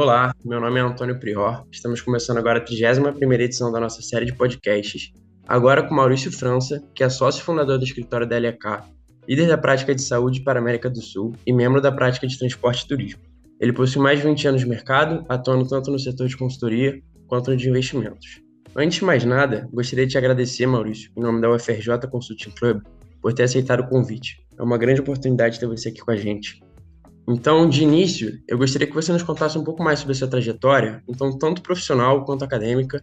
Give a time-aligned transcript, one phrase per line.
[0.00, 1.64] Olá, meu nome é Antônio Prior.
[1.72, 5.10] Estamos começando agora a 31 edição da nossa série de podcasts,
[5.44, 8.84] agora com Maurício França, que é sócio fundador do escritório da LK,
[9.28, 12.38] líder da prática de saúde para a América do Sul e membro da prática de
[12.38, 13.20] transporte e turismo.
[13.60, 17.50] Ele possui mais de 20 anos de mercado, atuando tanto no setor de consultoria quanto
[17.50, 18.40] no de investimentos.
[18.76, 22.82] Antes de mais nada, gostaria de te agradecer, Maurício, em nome da UFRJ Consulting Club,
[23.20, 24.36] por ter aceitado o convite.
[24.56, 26.60] É uma grande oportunidade ter você aqui com a gente.
[27.30, 30.28] Então, de início, eu gostaria que você nos contasse um pouco mais sobre a sua
[30.28, 33.02] trajetória, então tanto profissional quanto acadêmica,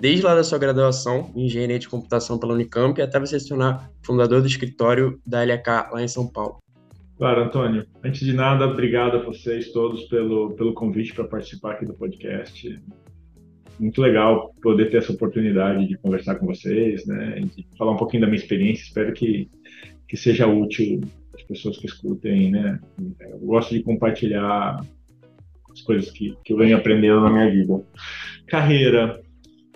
[0.00, 3.90] desde lá da sua graduação em Engenharia de Computação pela Unicamp até você se tornar
[4.06, 6.58] fundador do escritório da LK lá em São Paulo.
[7.18, 7.84] Claro, Antônio.
[8.04, 12.80] Antes de nada, obrigado a vocês todos pelo, pelo convite para participar aqui do podcast
[13.76, 18.20] muito legal poder ter essa oportunidade de conversar com vocês, né, de falar um pouquinho
[18.20, 18.84] da minha experiência.
[18.84, 19.50] Espero que,
[20.08, 21.00] que seja útil
[21.46, 22.80] pessoas que escutem, né.
[23.20, 24.80] Eu gosto de compartilhar
[25.70, 27.84] as coisas que, que eu venho aprendendo na minha vida.
[28.46, 29.20] Carreira.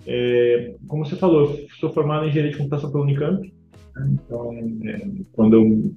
[0.06, 3.52] É, como você falou, eu sou formado em engenharia de computação pela Unicamp.
[3.94, 4.52] Né, então,
[4.84, 5.94] é, quando eu,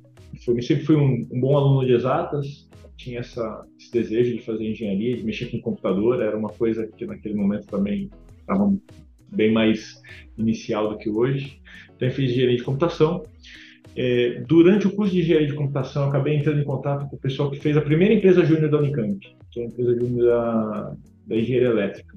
[0.47, 4.69] eu sempre fui um, um bom aluno de exatas, tinha essa, esse desejo de fazer
[4.69, 8.73] engenharia, de mexer com computador, era uma coisa que naquele momento também estava
[9.31, 10.01] bem mais
[10.37, 11.61] inicial do que hoje.
[11.95, 13.23] Então, eu fiz engenharia de computação.
[13.95, 17.51] É, durante o curso de engenharia de computação, acabei entrando em contato com o pessoal
[17.51, 19.19] que fez a primeira empresa júnior da Unicamp,
[19.51, 20.93] que é a empresa júnior da,
[21.27, 22.15] da engenharia elétrica.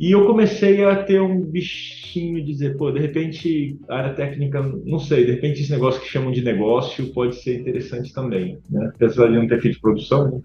[0.00, 4.62] E eu comecei a ter um bichinho de dizer, pô, de repente a área técnica,
[4.84, 8.92] não sei, de repente esse negócio que chamam de negócio pode ser interessante também, né?
[8.94, 10.40] Apesar de não ter feito produção, né?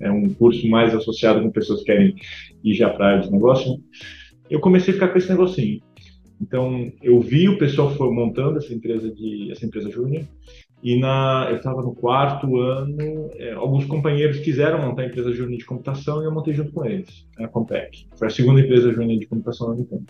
[0.00, 2.14] é um curso mais associado com pessoas que querem
[2.62, 3.82] ir já para a área de negócio,
[4.50, 5.80] eu comecei a ficar com esse negocinho.
[6.40, 10.24] Então, eu vi o pessoal montando essa empresa de essa empresa júnior
[10.82, 15.58] e na, eu estava no quarto ano, é, alguns companheiros quiseram montar a empresa júnior
[15.58, 18.06] de computação e eu montei junto com eles, né, a Compec.
[18.16, 20.04] Foi a segunda empresa júnior de computação na Unicamp.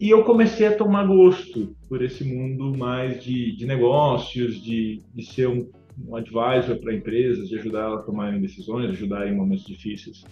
[0.00, 5.26] E eu comecei a tomar gosto por esse mundo mais de, de negócios, de, de
[5.26, 5.68] ser um,
[6.06, 10.24] um advisor para empresas, de ajudar elas a tomarem decisões, ajudar em momentos difíceis.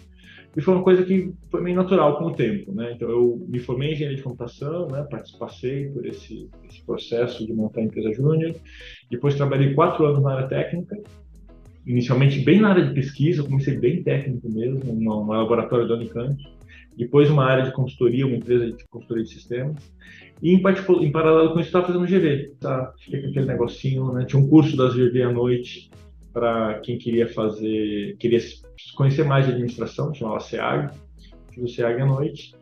[0.57, 2.93] E foi uma coisa que foi meio natural com o tempo, né?
[2.93, 5.07] Então eu me formei em engenharia de computação, né?
[5.11, 8.55] Participei por esse, esse processo de montar a empresa júnior.
[9.11, 10.99] Depois trabalhei quatro anos na área técnica,
[11.87, 16.43] inicialmente bem na área de pesquisa, comecei bem técnico mesmo, no laboratório da Unicamp.
[16.97, 19.93] Depois uma área de consultoria, uma empresa de consultoria de sistemas.
[20.43, 22.95] E em, em paralelo com isso estava fazendo GV, tá?
[22.99, 24.25] Fiquei com aquele negocinho, né?
[24.25, 25.91] Tinha um curso das GV à noite
[26.37, 28.39] para quem queria fazer, queria
[28.95, 30.95] conhecer mais de administração, chamava SEAG,
[31.51, 32.55] fiz o SEAG à noite,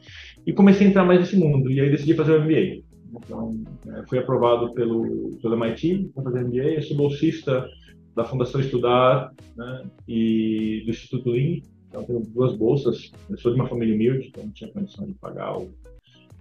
[0.47, 2.85] e comecei a entrar mais nesse mundo, e aí decidi fazer o MBA.
[3.17, 7.69] Então, é, fui aprovado pelo, pelo MIT para fazer MBA, eu sou bolsista
[8.15, 13.59] da Fundação Estudar né, e do Instituto Lean, então tenho duas bolsas, eu sou de
[13.61, 15.75] uma família humilde, então não tinha condição de pagar o,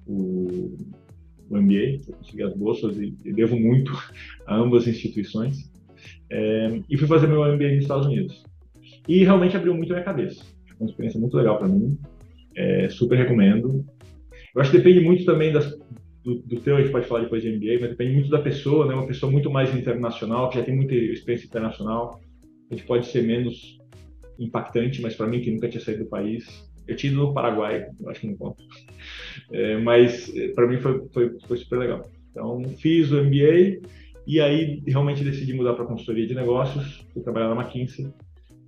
[0.06, 0.78] o,
[1.50, 3.92] o MBA, eu consegui as bolsas e, e devo muito
[4.46, 5.73] a ambas instituições.
[6.36, 8.44] É, e fui fazer meu MBA nos Estados Unidos.
[9.08, 10.44] E realmente abriu muito a minha cabeça.
[10.68, 11.96] Foi uma experiência muito legal para mim.
[12.56, 13.86] É, super recomendo.
[14.56, 15.78] Eu acho que depende muito também das,
[16.24, 18.88] do, do teu, a gente pode falar depois de MBA, mas depende muito da pessoa,
[18.88, 18.96] né?
[18.96, 22.20] Uma pessoa muito mais internacional, que já tem muita experiência internacional.
[22.72, 23.78] A gente pode ser menos
[24.40, 27.86] impactante, mas para mim, que nunca tinha saído do país, eu tinha ido no Paraguai,
[28.08, 28.64] acho que não conta.
[29.52, 32.10] É, mas para mim foi, foi, foi super legal.
[32.32, 33.82] Então, fiz o MBA
[34.26, 38.12] e aí realmente decidi mudar para consultoria de negócios, fui trabalhar na McKinsey,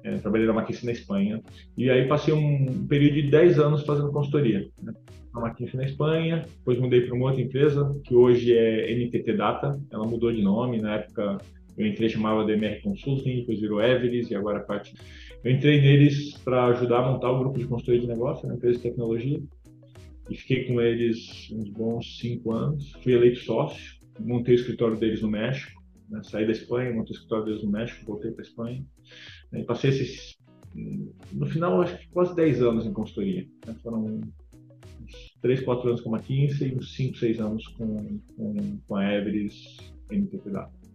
[0.04, 1.42] é, trabalhei na McKinsey na Espanha,
[1.78, 4.68] e aí passei um período de 10 anos fazendo consultoria.
[4.82, 4.94] Né?
[5.34, 9.80] Na McKinsey na Espanha, depois mudei para uma outra empresa, que hoje é NTT Data,
[9.92, 11.38] ela mudou de nome, na época
[11.78, 14.94] eu entrei chamava DMR Consulting, depois virou Everest e agora parte.
[15.44, 18.78] Eu entrei neles para ajudar a montar o grupo de consultoria de negócio, uma empresa
[18.78, 19.42] de tecnologia,
[20.30, 22.94] e fiquei com eles uns bons cinco anos.
[23.04, 26.22] Fui eleito sócio, montei o escritório deles no México, né?
[26.24, 28.86] saí da Espanha, montei o escritório deles no México, voltei para a Espanha.
[29.52, 29.62] Né?
[29.62, 30.38] E passei esses,
[31.32, 33.48] no final, acho que quase 10 anos em consultoria.
[33.66, 33.76] Né?
[33.82, 34.26] Foram uns
[35.42, 39.14] 3, 4 anos com a McKinsey e uns 5, 6 anos com, com, com a
[39.14, 39.94] Everest
[40.52, 40.86] Data.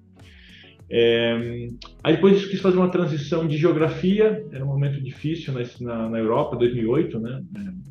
[0.92, 1.68] É,
[2.02, 6.18] aí depois disso quis fazer uma transição de geografia, era um momento difícil na, na
[6.18, 7.44] Europa, 2008, né?
[7.56, 7.90] É,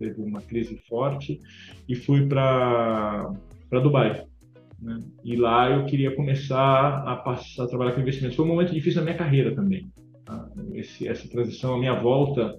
[0.00, 1.38] teve uma crise forte,
[1.88, 3.30] e fui para
[3.70, 4.24] Dubai.
[4.80, 4.98] Né?
[5.24, 8.36] E lá eu queria começar a passar a trabalhar com investimentos.
[8.36, 9.90] Foi um momento difícil na minha carreira também.
[10.24, 10.48] Tá?
[10.74, 12.56] Esse, essa transição, a minha volta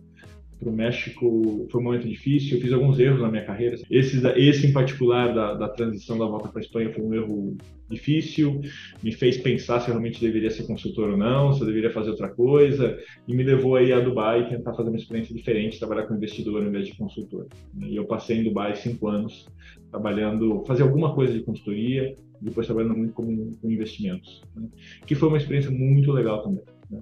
[0.69, 3.77] o México foi um momento difícil, eu fiz alguns erros na minha carreira.
[3.89, 7.57] Esse, esse em particular, da, da transição da volta para a Espanha, foi um erro
[7.89, 8.61] difícil,
[9.03, 12.11] me fez pensar se eu realmente deveria ser consultor ou não, se eu deveria fazer
[12.11, 12.97] outra coisa,
[13.27, 16.67] e me levou aí a Dubai tentar fazer uma experiência diferente, trabalhar com investidor ao
[16.67, 17.47] invés de consultor.
[17.79, 19.47] E eu passei em Dubai cinco anos
[19.89, 24.67] trabalhando, fazer alguma coisa de consultoria, depois trabalhando muito com, com investimentos, né?
[25.05, 26.63] que foi uma experiência muito legal também.
[26.89, 27.01] Né?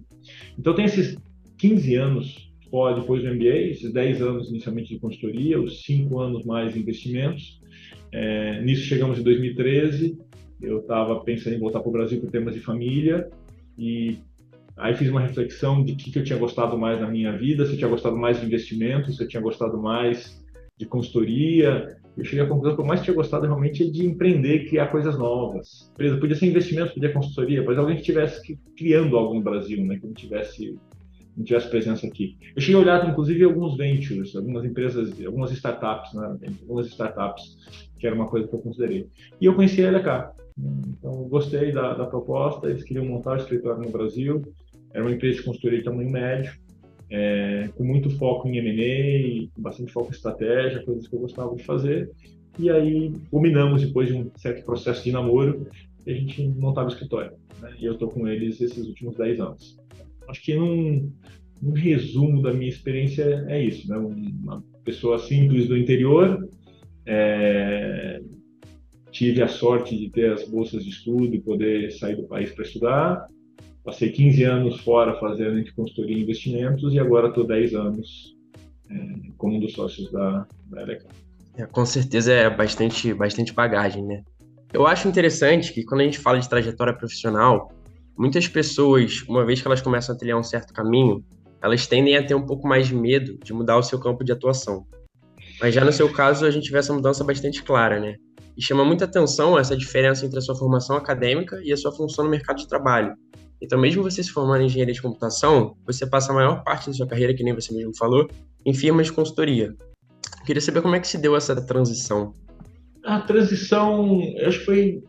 [0.58, 1.18] Então tem esses
[1.58, 6.46] 15 anos fora depois do MBA, esses 10 anos inicialmente de consultoria, os 5 anos
[6.46, 7.62] mais investimentos.
[8.12, 10.18] É, nisso chegamos em 2013,
[10.62, 13.30] eu estava pensando em voltar para o Brasil por temas de família
[13.78, 14.18] e
[14.78, 17.74] aí fiz uma reflexão de que, que eu tinha gostado mais na minha vida, se
[17.74, 20.44] eu tinha gostado mais de investimento, se eu tinha gostado mais
[20.78, 24.68] de consultoria, eu cheguei à conclusão que eu mais tinha gostado realmente é de empreender,
[24.68, 25.92] criar coisas novas.
[25.98, 29.98] Beleza, podia ser investimento, podia consultoria, mas alguém que estivesse criando algo no Brasil, né?
[29.98, 30.78] que não tivesse,
[31.40, 32.38] não tivesse presença aqui.
[32.54, 36.38] Eu cheguei a olhar, inclusive, alguns ventures, algumas empresas, algumas startups, né?
[36.62, 37.58] algumas startups,
[37.98, 39.08] que era uma coisa que eu considerei.
[39.40, 40.34] E eu conheci a LK.
[40.90, 44.42] Então, gostei da, da proposta, eles queriam montar o escritório no Brasil,
[44.94, 46.52] era uma empresa de consultoria de tamanho médio,
[47.10, 51.64] é, com muito foco em M&A, bastante foco em estratégia, coisas que eu gostava de
[51.64, 52.12] fazer.
[52.58, 55.66] E aí, combinamos depois de um certo processo de namoro,
[56.06, 57.32] a gente montava o escritório.
[57.62, 57.74] Né?
[57.80, 59.79] E eu estou com eles esses últimos 10 anos.
[60.30, 61.12] Acho que num,
[61.62, 63.98] num resumo da minha experiência é isso, né?
[63.98, 66.48] Uma pessoa simples do interior,
[67.06, 68.22] é,
[69.12, 72.64] tive a sorte de ter as bolsas de estudo e poder sair do país para
[72.64, 73.28] estudar,
[73.84, 78.36] Passei 15 anos fora fazendo entre consultoria e investimentos e agora estou 10 anos
[78.90, 78.96] é,
[79.38, 81.08] como um dos sócios da, da LK.
[81.58, 84.22] É, com certeza é bastante, bastante bagagem, né?
[84.72, 87.72] Eu acho interessante que quando a gente fala de trajetória profissional,
[88.20, 91.24] muitas pessoas, uma vez que elas começam a trilhar um certo caminho,
[91.62, 94.34] elas tendem a ter um pouco mais de medo de mudar o seu campo de
[94.34, 94.86] atuação.
[95.62, 98.16] Mas já no seu caso, a gente vê essa mudança bastante clara, né?
[98.58, 102.26] E chama muita atenção essa diferença entre a sua formação acadêmica e a sua função
[102.26, 103.14] no mercado de trabalho.
[103.62, 106.94] Então, mesmo você se formando em engenharia de computação, você passa a maior parte da
[106.94, 108.28] sua carreira, que nem você mesmo falou,
[108.66, 109.74] em firmas de consultoria.
[110.40, 112.34] Eu queria saber como é que se deu essa transição.
[113.06, 115.04] A transição, acho que foi.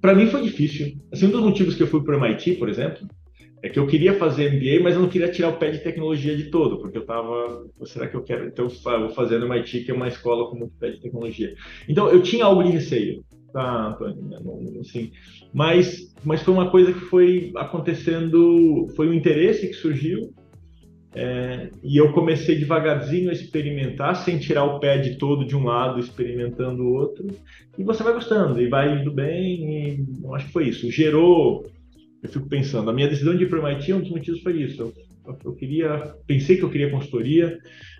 [0.00, 0.96] Para mim foi difícil.
[1.12, 3.06] Assim, um dos motivos que eu fui para o MIT, por exemplo,
[3.62, 6.36] é que eu queria fazer MBA, mas eu não queria tirar o pé de tecnologia
[6.36, 8.46] de todo, porque eu estava, será que eu quero?
[8.46, 11.54] Então eu vou fazer no MIT, que é uma escola com muito pé de tecnologia.
[11.88, 15.10] Então eu tinha algo de receio tá, Antônio, assim,
[15.52, 20.32] mas, mas foi uma coisa que foi acontecendo, foi um interesse que surgiu,
[21.14, 25.64] é, e eu comecei devagarzinho a experimentar, sem tirar o pé de todo de um
[25.64, 27.26] lado, experimentando o outro,
[27.76, 30.90] e você vai gostando, e vai indo bem, e eu acho que foi isso.
[30.90, 31.66] Gerou,
[32.22, 34.62] eu fico pensando, a minha decisão de ir para o MIT, um dos motivos foi
[34.62, 34.82] isso.
[35.26, 37.58] Eu, eu queria, pensei que eu queria consultoria,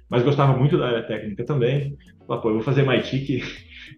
[0.08, 1.96] mas gostava muito da área técnica também.
[2.26, 3.42] Falei, pô, eu vou fazer MIT que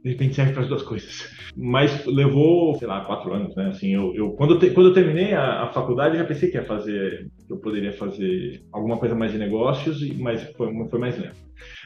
[0.03, 1.31] de repente serve para as duas coisas.
[1.57, 3.69] Mas levou, sei lá, quatro anos, né?
[3.69, 6.51] Assim, eu, eu quando, eu te, quando eu terminei a, a, faculdade, eu já pensei
[6.51, 11.19] que ia fazer, eu poderia fazer alguma coisa mais de negócios, mas foi, foi mais
[11.19, 11.37] lento.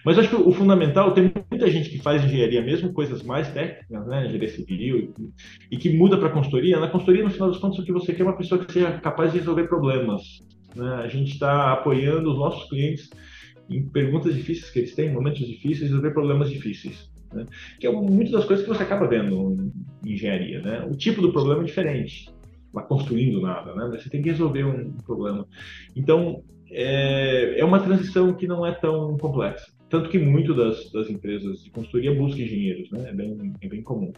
[0.04, 4.06] Mas acho que o, fundamental, tem muita gente que faz engenharia, mesmo coisas mais técnicas,
[4.06, 4.24] né?
[4.24, 5.14] Engenharia civil,
[5.70, 6.78] e que muda para consultoria.
[6.78, 8.92] Na consultoria, no final das contas, o que você quer é uma pessoa que seja
[8.98, 10.22] capaz de resolver problemas.
[10.76, 10.94] Né?
[11.02, 13.10] A gente está apoiando os nossos clientes
[13.68, 17.46] em perguntas difíceis que eles têm, momentos difíceis, resolver problemas difíceis né?
[17.78, 19.72] que é muitas das coisas que você acaba vendo
[20.04, 20.62] em engenharia.
[20.62, 20.86] Né?
[20.90, 22.30] O tipo do problema é diferente,
[22.74, 23.88] lá construindo nada, né?
[23.96, 25.46] você tem que resolver um problema.
[25.94, 29.72] Então, é, é uma transição que não é tão complexa.
[29.88, 33.10] Tanto que muito das, das empresas de consultoria buscam engenheiros, né?
[33.10, 34.12] é, bem, é bem comum.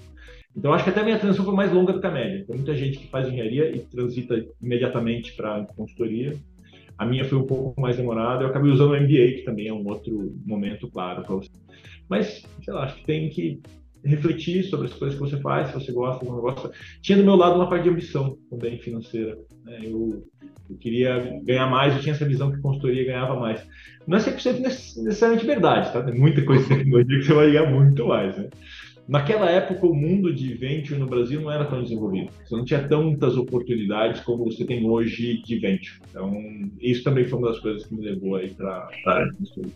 [0.56, 2.44] Então, acho que até a minha transição foi mais longa do que a média.
[2.46, 6.34] Tem muita gente que faz engenharia e transita imediatamente para consultoria.
[6.96, 8.42] A minha foi um pouco mais demorada.
[8.42, 11.50] Eu acabei usando o MBA, que também é um outro momento claro para você.
[12.08, 13.60] Mas, sei lá, acho que tem que
[14.06, 16.70] refletir sobre as coisas que você faz, se você gosta ou não gosta.
[17.02, 19.38] Tinha do meu lado uma parte de ambição também financeira.
[19.64, 19.80] Né?
[19.84, 20.24] Eu,
[20.70, 23.66] eu, queria ganhar mais, eu tinha essa visão que consultoria ganhava mais.
[24.06, 26.02] Não é 100% necessariamente verdade, tá?
[26.02, 28.48] Tem muita coisa de tecnologia que você vai ganhar muito mais, né?
[29.08, 32.30] Naquela época, o mundo de venture no Brasil não era tão desenvolvido.
[32.44, 36.00] Você não tinha tantas oportunidades como você tem hoje de venture.
[36.10, 36.42] Então,
[36.80, 39.72] isso também foi uma das coisas que me levou aí para a área de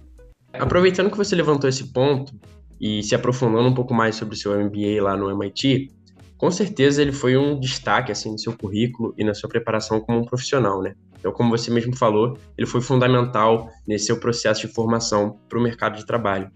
[0.52, 2.32] Aproveitando que você levantou esse ponto
[2.80, 5.88] e se aprofundando um pouco mais sobre o seu MBA lá no MIT,
[6.36, 10.18] com certeza ele foi um destaque assim no seu currículo e na sua preparação como
[10.18, 10.94] um profissional, né?
[11.18, 15.62] Então, como você mesmo falou, ele foi fundamental nesse seu processo de formação para o
[15.62, 16.50] mercado de trabalho.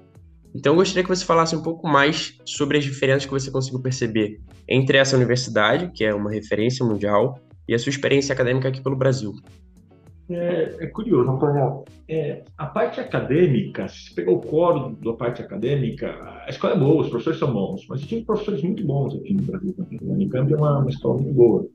[0.55, 3.83] Então, eu gostaria que você falasse um pouco mais sobre as diferenças que você conseguiu
[3.83, 7.39] perceber entre essa universidade, que é uma referência mundial,
[7.69, 9.35] e a sua experiência acadêmica aqui pelo Brasil.
[10.31, 11.85] É, é curioso, Antônio.
[12.09, 16.11] É, a parte acadêmica, se pegar o core da parte acadêmica,
[16.47, 19.43] a escola é boa, os professores são bons, mas tem professores muito bons aqui no
[19.43, 19.99] Brasil também.
[20.01, 21.67] A Unicamp é uma, uma escola muito boa.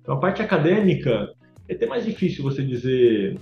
[0.00, 1.28] Então, a parte acadêmica
[1.68, 3.38] é até mais difícil você dizer.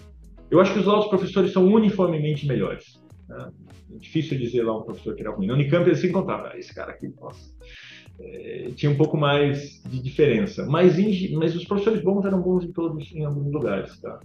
[0.51, 3.03] Eu acho que os outros professores são uniformemente melhores.
[3.29, 3.51] Né?
[3.95, 5.47] É difícil dizer lá um professor que era ruim.
[5.47, 6.47] Na Unicamp eles se encontravam.
[6.47, 7.53] Ah, esse cara aqui, nossa.
[8.21, 10.65] É, tinha um pouco mais de diferença.
[10.67, 13.99] Mas, em, mas os professores bons eram bons em todos, em alguns lugares.
[14.01, 14.21] Tá?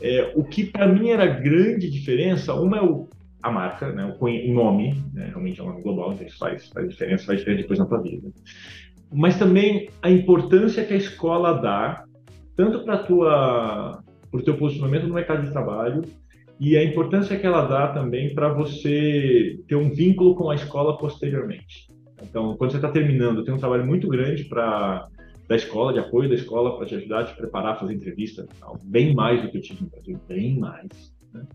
[0.00, 3.08] É, o que para mim era grande diferença, uma é o,
[3.42, 6.88] a marca, né, o, nome, né, realmente é um nome global, então isso faz, faz
[6.88, 8.28] diferença, faz diferença depois na tua vida.
[9.12, 12.04] Mas também a importância que a escola dá,
[12.56, 16.02] tanto para tua para o teu posicionamento no mercado de trabalho
[16.60, 20.98] e a importância que ela dá também para você ter um vínculo com a escola
[20.98, 21.88] posteriormente.
[22.22, 25.08] Então, quando você está terminando, tem um trabalho muito grande para
[25.48, 28.46] da escola, de apoio da escola para te ajudar a te preparar, fazer entrevista,
[28.82, 31.14] bem mais do que eu tive no Brasil, bem mais.
[31.32, 31.46] Né?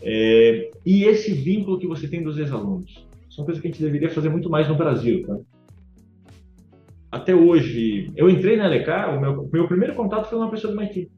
[0.00, 4.08] É, e esse vínculo que você tem dos ex-alunos, são coisas que a gente deveria
[4.08, 5.26] fazer muito mais no Brasil.
[5.26, 5.36] Tá?
[7.10, 10.80] Até hoje, eu entrei na LK, o meu, meu primeiro contato foi uma pessoa do
[10.80, 11.10] MIT,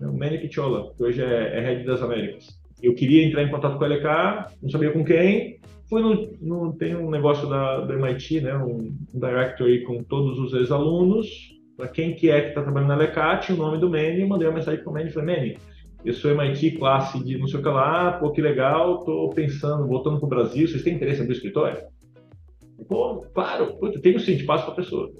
[0.00, 2.57] né, o Manny Picciola, que hoje é, é head das Américas.
[2.82, 5.58] Eu queria entrar em contato com a LK, não sabia com quem,
[5.88, 10.52] fui no, no, tem um negócio da, do MIT, né, um, directory com todos os
[10.52, 11.26] ex-alunos,
[11.76, 14.56] para quem que é que está trabalhando na LECAT, o nome do Manny, mandei uma
[14.56, 15.58] mensagem para o Manny, falei, Manny,
[16.04, 19.86] eu sou MIT classe de não sei o que lá, pô, que legal, tô pensando,
[19.86, 21.82] voltando para o Brasil, vocês têm interesse abrir escritório?
[22.86, 25.10] Pô, claro, puta, tenho sim, te passo para a pessoa.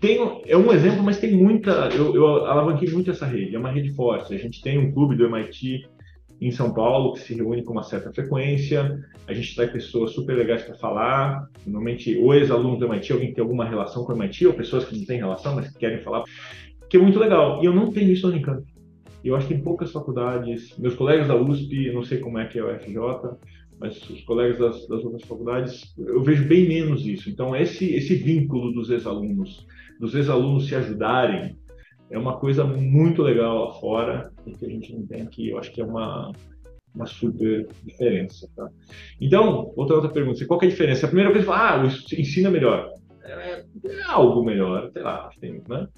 [0.00, 3.70] Tem, é um exemplo, mas tem muita, eu, eu alavanquei muito essa rede, é uma
[3.70, 5.86] rede forte, a gente tem um clube do MIT
[6.46, 9.02] em São Paulo, que se reúne com uma certa frequência.
[9.26, 11.48] A gente traz pessoas super legais para falar.
[11.66, 14.96] Normalmente, ou ex-alunos do MIT, alguém tem alguma relação com o MIT, ou pessoas que
[14.96, 16.24] não têm relação, mas que querem falar.
[16.90, 17.62] Que é muito legal.
[17.62, 18.62] E eu não tenho isso no Unicamp.
[19.24, 22.58] Eu acho que em poucas faculdades, meus colegas da USP, não sei como é que
[22.58, 22.98] é o FJ,
[23.80, 27.30] mas os colegas das, das outras faculdades, eu vejo bem menos isso.
[27.30, 29.66] Então, esse, esse vínculo dos ex-alunos,
[29.98, 31.56] dos ex-alunos se ajudarem,
[32.10, 35.50] é uma coisa muito legal lá fora e que a gente não tem aqui.
[35.50, 36.32] Eu acho que é uma,
[36.94, 38.48] uma super diferença.
[38.54, 38.68] Tá?
[39.20, 41.06] Então, outra outra pergunta: qual é a diferença?
[41.06, 41.82] A primeira vez, ah,
[42.48, 42.92] é melhor.
[43.24, 45.88] É, é algo melhor, sei lá, tem, né?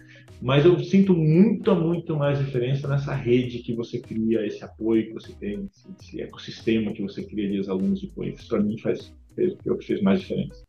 [0.41, 5.15] Mas eu sinto muito, muito mais diferença nessa rede que você cria, esse apoio que
[5.15, 8.39] você tem, esse ecossistema que você cria de alunos depois.
[8.39, 10.63] Isso para mim faz, fez, é fez mais diferença.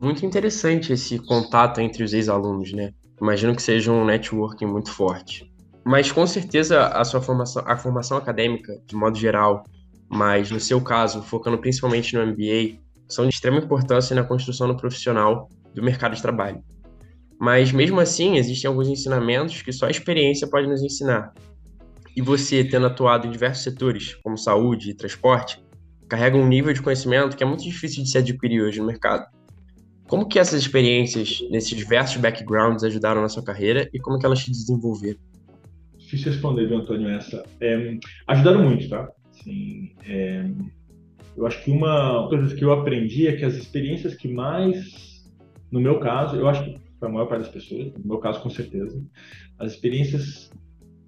[0.00, 2.92] Muito interessante esse contato entre os ex-alunos, né?
[3.20, 5.50] Imagino que seja um networking muito forte.
[5.84, 9.64] Mas com certeza a sua formação, a formação acadêmica, de modo geral,
[10.08, 12.78] mas no seu caso, focando principalmente no MBA,
[13.08, 16.62] são de extrema importância na construção do profissional do mercado de trabalho.
[17.38, 21.32] Mas mesmo assim, existem alguns ensinamentos que só a experiência pode nos ensinar.
[22.16, 25.62] E você, tendo atuado em diversos setores, como saúde e transporte,
[26.08, 29.26] carrega um nível de conhecimento que é muito difícil de se adquirir hoje no mercado.
[30.14, 34.44] Como que essas experiências nesses diversos backgrounds ajudaram na sua carreira e como que elas
[34.44, 35.18] te desenvolveram?
[35.98, 37.44] Difícil responder, viu, Antônio, essa.
[37.60, 39.10] É, ajudaram muito, tá?
[39.28, 40.48] Assim, é,
[41.36, 45.26] eu acho que uma coisa que eu aprendi é que as experiências que mais,
[45.72, 48.40] no meu caso, eu acho que para a maior parte das pessoas, no meu caso
[48.40, 49.04] com certeza,
[49.58, 50.48] as experiências,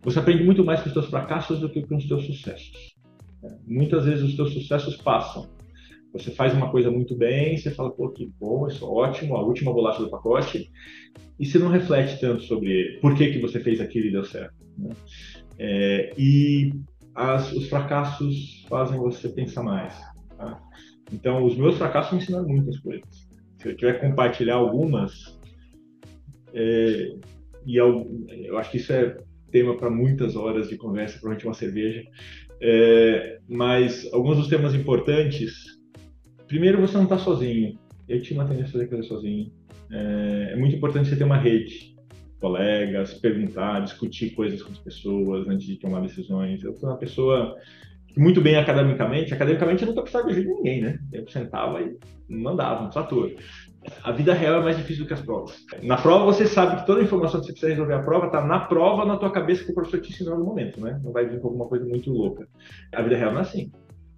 [0.03, 2.97] você aprende muito mais com os seus fracassos do que com os seus sucessos.
[3.45, 5.49] É, muitas vezes os seus sucessos passam
[6.19, 9.43] você faz uma coisa muito bem, você fala, pô, que bom, isso é ótimo, a
[9.43, 10.71] última bolacha do pacote,
[11.39, 14.55] e você não reflete tanto sobre por que, que você fez aquilo e deu certo.
[14.79, 14.91] Né?
[15.59, 16.73] É, e
[17.15, 19.95] as, os fracassos fazem você pensar mais.
[20.37, 20.61] Tá?
[21.13, 23.29] Então, os meus fracassos me ensinaram muitas coisas.
[23.59, 25.39] Se eu tiver compartilhar algumas,
[26.53, 27.13] é,
[27.67, 29.17] e eu, eu acho que isso é
[29.51, 32.03] tema para muitas horas de conversa, provavelmente uma cerveja,
[32.61, 35.76] é, mas alguns dos temas importantes
[36.47, 37.79] Primeiro, você não está sozinho.
[38.09, 39.53] Eu tinha uma tendência a fazer sozinho.
[39.91, 41.97] É, é, muito importante você ter uma rede,
[42.41, 46.63] colegas, perguntar, discutir coisas com as pessoas antes de tomar decisões.
[46.63, 47.57] Eu sou uma pessoa
[48.17, 50.99] muito bem academicamente, academicamente eu nunca precisava de ajuda de ninguém, né?
[51.13, 51.97] Eu sentava e
[52.29, 53.31] mandava, um trator.
[54.03, 55.55] A vida real é mais difícil do que as provas.
[55.83, 58.45] Na prova você sabe que toda a informação que você precisa resolver a prova está
[58.45, 60.99] na prova, na tua cabeça que o professor te ensinou no momento, né?
[61.05, 62.49] Não vai vir com alguma coisa muito louca.
[62.93, 63.71] A vida real não é assim.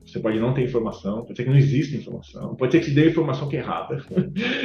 [0.09, 2.95] Você pode não ter informação, pode ser que não exista informação, pode ser que te
[2.95, 4.03] dê informação que é errada.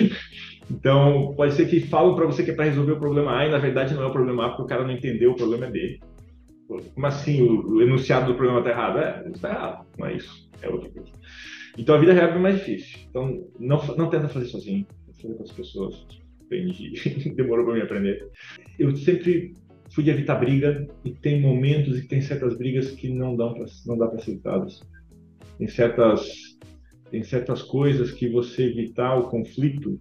[0.71, 3.51] então, pode ser que falam para você que é para resolver o problema A e
[3.51, 5.99] na verdade não é o problema A porque o cara não entendeu o problema B.
[6.67, 8.99] Como assim o, enunciado do problema está errado?
[8.99, 11.11] É, está errado, não é isso, é outra coisa.
[11.77, 12.99] Então a vida real é mais difícil.
[13.09, 16.07] Então não, não tenta fazer sozinho, fazer com as pessoas.
[16.45, 16.93] Aprendi,
[17.35, 18.29] demorou para me aprender.
[18.79, 19.55] Eu sempre
[19.93, 23.65] fui de evitar briga e tem momentos e tem certas brigas que não dão pra,
[23.85, 24.81] não dá para ser evitadas.
[25.57, 26.53] Tem certas
[27.11, 29.99] tem certas coisas que você evitar o conflito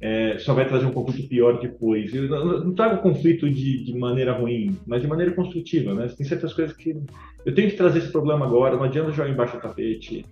[0.00, 2.14] é, só vai trazer um conflito pior depois.
[2.14, 6.06] Eu não, trago conflito de, de, maneira ruim, mas de maneira construtiva, né?
[6.16, 6.96] Tem certas coisas que
[7.44, 10.24] eu tenho que trazer esse problema agora, não adianta jogar embaixo do tapete.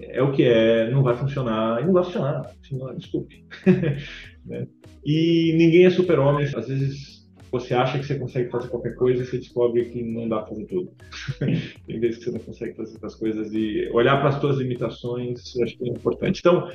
[0.00, 3.44] É o que é, não vai funcionar, e não vai funcionar, senão, desculpe.
[4.46, 4.66] né?
[5.04, 7.11] E ninguém é super-homem, às vezes
[7.52, 10.48] você acha que você consegue fazer qualquer coisa e você descobre que não dá para
[10.48, 10.90] fazer tudo.
[11.86, 15.54] Tem vezes que você não consegue fazer as coisas e olhar para as suas limitações,
[15.62, 16.40] acho que é importante.
[16.40, 16.66] Então,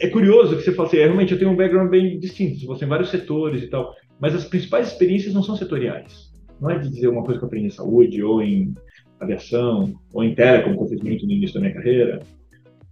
[0.00, 2.84] é curioso que você fala assim, é, realmente eu tenho um background bem distinto, você
[2.84, 6.32] em vários setores e tal, mas as principais experiências não são setoriais.
[6.60, 8.74] Não é de dizer uma coisa que eu aprendi em saúde, ou em
[9.20, 12.20] aviação, ou em telecom, como eu fiz muito no início da minha carreira.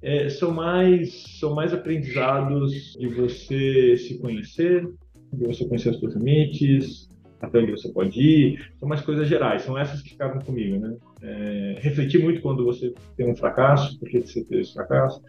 [0.00, 4.88] É, são, mais, são mais aprendizados de você se conhecer,
[5.32, 7.07] de você conhecer os seus limites,
[7.40, 10.96] até onde você pode ir, são mais coisas gerais, são essas que ficaram comigo, né?
[11.22, 15.22] É, refletir muito quando você tem um fracasso, por que você teve esse fracasso,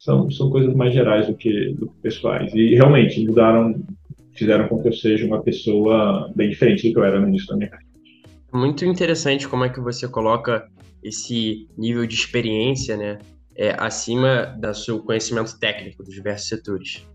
[0.00, 2.52] são, são coisas mais gerais do que, do que pessoais.
[2.54, 3.82] E realmente mudaram,
[4.32, 7.48] fizeram com que eu seja uma pessoa bem diferente do que eu era no início
[7.48, 7.94] da minha carreira.
[8.52, 10.68] Muito interessante como é que você coloca
[11.02, 13.18] esse nível de experiência, né,
[13.56, 17.06] é, acima do seu conhecimento técnico dos diversos setores.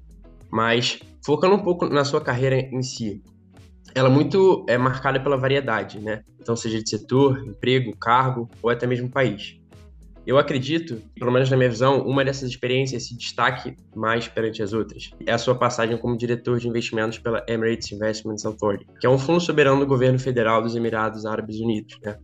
[0.51, 3.22] Mas focando um pouco na sua carreira em si,
[3.96, 6.24] ela é muito é marcada pela variedade, né?
[6.39, 9.60] Então, seja de setor, emprego, cargo ou até mesmo país.
[10.25, 14.74] Eu acredito, pelo menos na minha visão, uma dessas experiências se destaque mais perante as
[14.74, 15.10] outras.
[15.25, 19.17] É a sua passagem como diretor de investimentos pela Emirates Investments Authority, que é um
[19.17, 21.98] fundo soberano do governo federal dos Emirados Árabes Unidos.
[22.03, 22.15] Né?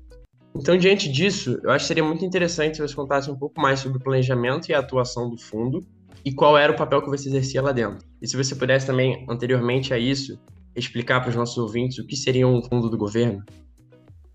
[0.56, 3.80] Então, diante disso, eu acho que seria muito interessante se você contasse um pouco mais
[3.80, 5.82] sobre o planejamento e a atuação do fundo
[6.24, 8.06] e qual era o papel que você exercia lá dentro.
[8.22, 10.40] E se você pudesse também, anteriormente a isso,
[10.76, 13.44] explicar para os nossos ouvintes o que seria um fundo do governo.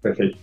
[0.02, 0.38] Perfeito.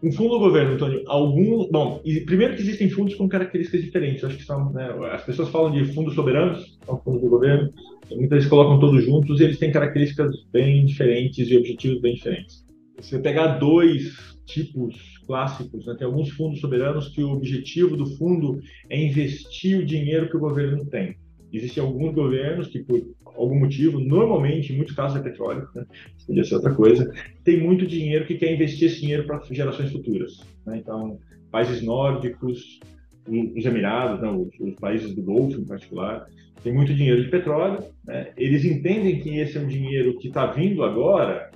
[0.00, 1.68] Um fundo do governo, Antônio, algum.
[1.70, 4.22] Bom, primeiro que existem fundos com características diferentes.
[4.22, 4.72] acho que são.
[4.72, 7.72] Né, as pessoas falam de fundos soberanos, são fundos do governo,
[8.10, 12.64] muitas vezes colocam todos juntos e eles têm características bem diferentes e objetivos bem diferentes.
[13.00, 18.06] Se você pegar dois tipos clássicos, né, tem alguns fundos soberanos que o objetivo do
[18.16, 21.16] fundo é investir o dinheiro que o governo tem.
[21.52, 25.84] Existem alguns governos que, por algum motivo, normalmente, em muitos casos é petróleo, né?
[26.26, 27.10] podia ser outra coisa,
[27.44, 30.40] tem muito dinheiro que quer investir esse dinheiro para gerações futuras.
[30.66, 30.78] Né?
[30.78, 31.18] Então,
[31.50, 32.80] países nórdicos,
[33.26, 34.30] os Emirados, né?
[34.30, 36.26] os, os, países do Golfo em particular,
[36.62, 37.84] tem muito dinheiro de petróleo.
[38.04, 38.32] Né?
[38.36, 41.50] Eles entendem que esse é um dinheiro que está vindo agora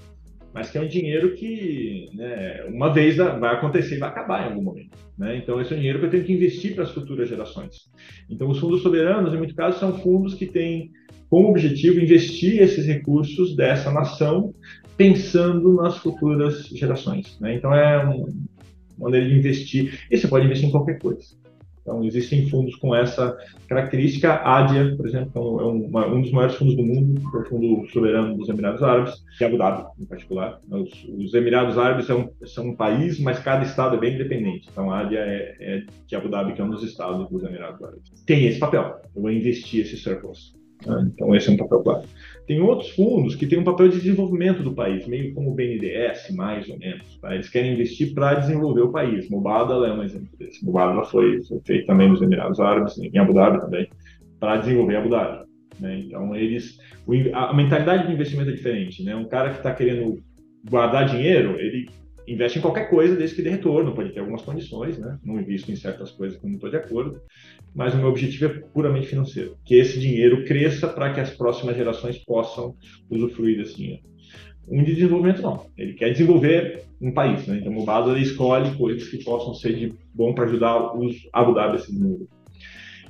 [0.54, 4.50] mas que é um dinheiro que, né, uma vez vai acontecer e vai acabar em
[4.50, 4.96] algum momento.
[5.16, 5.36] Né?
[5.36, 7.90] Então, esse é um dinheiro que eu tenho que investir para as futuras gerações.
[8.28, 10.90] Então, os fundos soberanos, em muitos casos, são fundos que têm
[11.30, 14.54] como objetivo investir esses recursos dessa nação
[14.96, 17.38] pensando nas futuras gerações.
[17.40, 17.54] Né?
[17.54, 18.26] Então, é uma
[18.98, 20.06] maneira de investir.
[20.10, 21.41] E você pode investir em qualquer coisa.
[21.82, 23.36] Então, existem fundos com essa
[23.68, 24.32] característica.
[24.32, 27.90] A ADIA, por exemplo, é um, um dos maiores fundos do mundo, é o fundo
[27.90, 30.60] soberano dos Emirados Árabes, de Abu Dhabi, em particular.
[30.70, 34.68] Os, os Emirados Árabes são, são um país, mas cada estado é bem independente.
[34.70, 37.82] Então, a ADIA é, é de Abu Dhabi, que é um dos estados dos Emirados
[37.82, 38.10] Árabes.
[38.24, 39.00] Tem esse papel.
[39.14, 40.54] Eu vou investir esse surplus.
[40.86, 41.10] Né?
[41.12, 42.02] Então, esse é um papel claro.
[42.46, 46.34] Tem outros fundos que têm um papel de desenvolvimento do país, meio como o BNDES,
[46.34, 47.18] mais ou menos.
[47.18, 47.34] Tá?
[47.34, 49.28] Eles querem investir para desenvolver o país.
[49.30, 50.64] Mubadala é um exemplo desse.
[50.64, 53.88] Mubadala foi, foi feito também nos Emirados Árabes, em Abu Dhabi também,
[54.40, 55.44] para desenvolver Abu Dhabi.
[55.78, 56.00] Né?
[56.00, 56.78] Então, eles,
[57.32, 59.04] a mentalidade de investimento é diferente.
[59.04, 59.14] Né?
[59.14, 60.20] Um cara que está querendo
[60.68, 61.88] guardar dinheiro, ele
[62.26, 65.18] investe em qualquer coisa desde que dê retorno, pode ter algumas condições, né?
[65.24, 67.20] Não invisto em certas coisas que não estou de acordo,
[67.74, 71.76] mas o meu objetivo é puramente financeiro, que esse dinheiro cresça para que as próximas
[71.76, 72.74] gerações possam
[73.10, 74.02] usufruir desse dinheiro.
[74.68, 77.58] Um de desenvolvimento não, ele quer desenvolver um país, né?
[77.60, 81.52] Então o base ele escolhe coisas que possam ser de bom para ajudar os Abu
[81.52, 82.28] Dhabi a se desenvolver.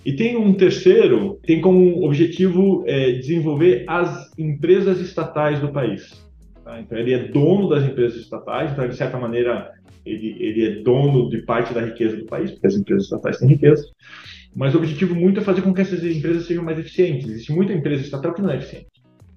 [0.05, 6.20] E tem um terceiro, tem como objetivo é, desenvolver as empresas estatais do país.
[6.64, 6.81] Tá?
[6.81, 9.70] Então, ele é dono das empresas estatais, então, de certa maneira,
[10.05, 13.48] ele, ele é dono de parte da riqueza do país, porque as empresas estatais têm
[13.48, 13.85] riqueza.
[14.55, 17.29] Mas o objetivo muito é fazer com que essas empresas sejam mais eficientes.
[17.29, 18.91] Existe muita empresa estatal que não é eficiente.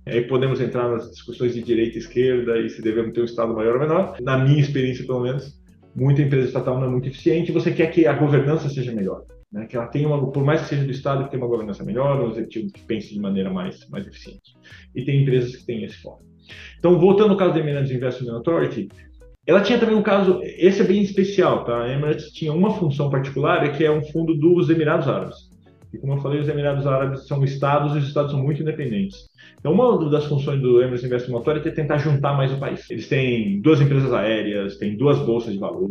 [0.06, 3.54] Aí podemos entrar nas discussões de direita e esquerda e se devemos ter um Estado
[3.54, 4.18] maior ou menor.
[4.22, 5.60] Na minha experiência, pelo menos,
[5.96, 9.24] muita empresa estatal não é muito eficiente você quer que a governança seja melhor.
[9.52, 9.66] Né?
[9.66, 12.22] Que ela tenha uma, por mais que seja do Estado, que tenha uma governança melhor,
[12.22, 14.54] um executivo que pense de maneira mais, mais eficiente.
[14.94, 16.24] E tem empresas que têm esse foco.
[16.78, 18.90] Então, voltando ao caso da Emirates Investment Authority,
[19.48, 21.84] ela tinha também um caso, esse é bem especial, tá?
[21.84, 25.50] A Emirates tinha uma função particular, que é um fundo dos Emirados Árabes.
[25.94, 29.30] E como eu falei, os Emirados Árabes são estados e os estados são muito independentes.
[29.60, 32.90] Então, uma das funções do Emirates Investment Authority é tentar juntar mais o país.
[32.90, 35.90] Eles têm duas empresas aéreas, têm duas bolsas de valor,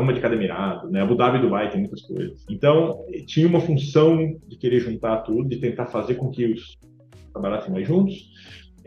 [0.00, 1.00] uma de cada emirado, né?
[1.00, 2.44] Abu Dhabi e Dubai tem muitas coisas.
[2.50, 6.76] Então, tinha uma função de querer juntar tudo, de tentar fazer com que os
[7.32, 8.30] trabalhassem mais juntos.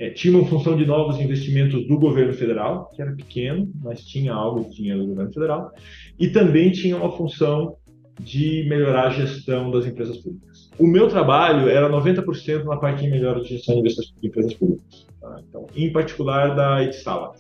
[0.02, 4.34] É, tinha uma função de novos investimentos do governo federal, que era pequeno, mas tinha
[4.34, 5.72] algo de dinheiro do governo federal.
[6.20, 7.78] E também tinha uma função
[8.20, 10.72] de melhorar a gestão das empresas públicas.
[10.80, 15.06] O meu trabalho era 90% na parte de melhora de gestão de empresas públicas.
[15.22, 15.40] Tá?
[15.48, 17.38] Então, em particular da Etisalat.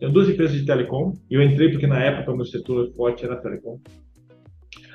[0.00, 3.24] Tem duas empresas de telecom, e eu entrei porque na época o meu setor forte
[3.24, 3.78] era telecom.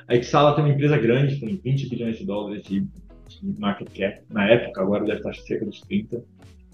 [0.09, 4.21] A Etsala tem uma empresa grande, com 20 bilhões de dólares de, de market cap.
[4.29, 6.21] Na época, agora deve estar cerca dos 30.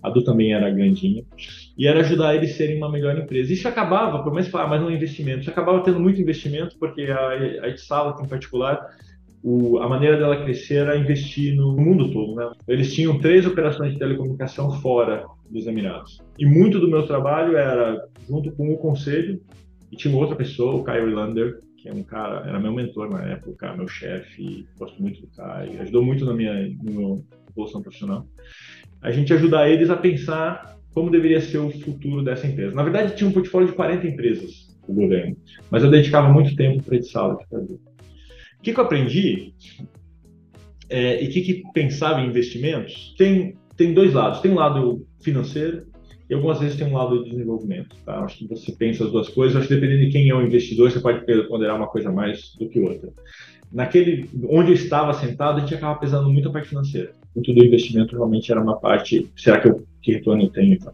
[0.04, 1.24] A Du também era grandinha.
[1.78, 3.54] E era ajudar eles a serem uma melhor empresa.
[3.54, 5.42] Isso acabava, por mais falar, mas não é investimento.
[5.42, 8.80] Isso acabava tendo muito investimento, porque a, a Etsala, em particular,
[9.42, 12.36] o, a maneira dela crescer era investir no mundo todo.
[12.36, 12.52] Né?
[12.68, 16.20] Eles tinham três operações de telecomunicação fora dos Emirados.
[16.38, 19.42] E muito do meu trabalho era junto com o conselho,
[19.92, 23.24] e tinha outra pessoa, o Caio Lander, que é um cara, era meu mentor na
[23.26, 28.26] época, meu chefe, gosto muito do Caio, ajudou muito na minha, no meu evolução profissional.
[29.04, 32.76] A gente ajudar eles a pensar como deveria ser o futuro dessa empresa.
[32.76, 35.36] Na verdade, tinha um portfólio de 40 empresas, o governo,
[35.70, 36.98] mas eu dedicava muito tempo para
[37.50, 37.74] fazer.
[37.74, 39.54] O que, que eu aprendi
[40.90, 43.16] é, e o que, que pensava em investimentos?
[43.18, 44.40] Tem, tem dois lados.
[44.42, 45.88] Tem um lado financeiro
[46.30, 47.96] e algumas vezes tem um lado de desenvolvimento.
[48.06, 48.20] Tá?
[48.20, 49.58] Acho que você pensa as duas coisas.
[49.58, 52.70] Acho que dependendo de quem é o investidor, você pode ponderar uma coisa mais do
[52.70, 53.10] que outra.
[53.72, 57.12] Naquele, onde eu estava sentado, a gente acaba pesando muito a parte financeira.
[57.36, 60.74] Muito do investimento realmente era uma parte, será que, eu, que retorno tenho?
[60.74, 60.94] Então?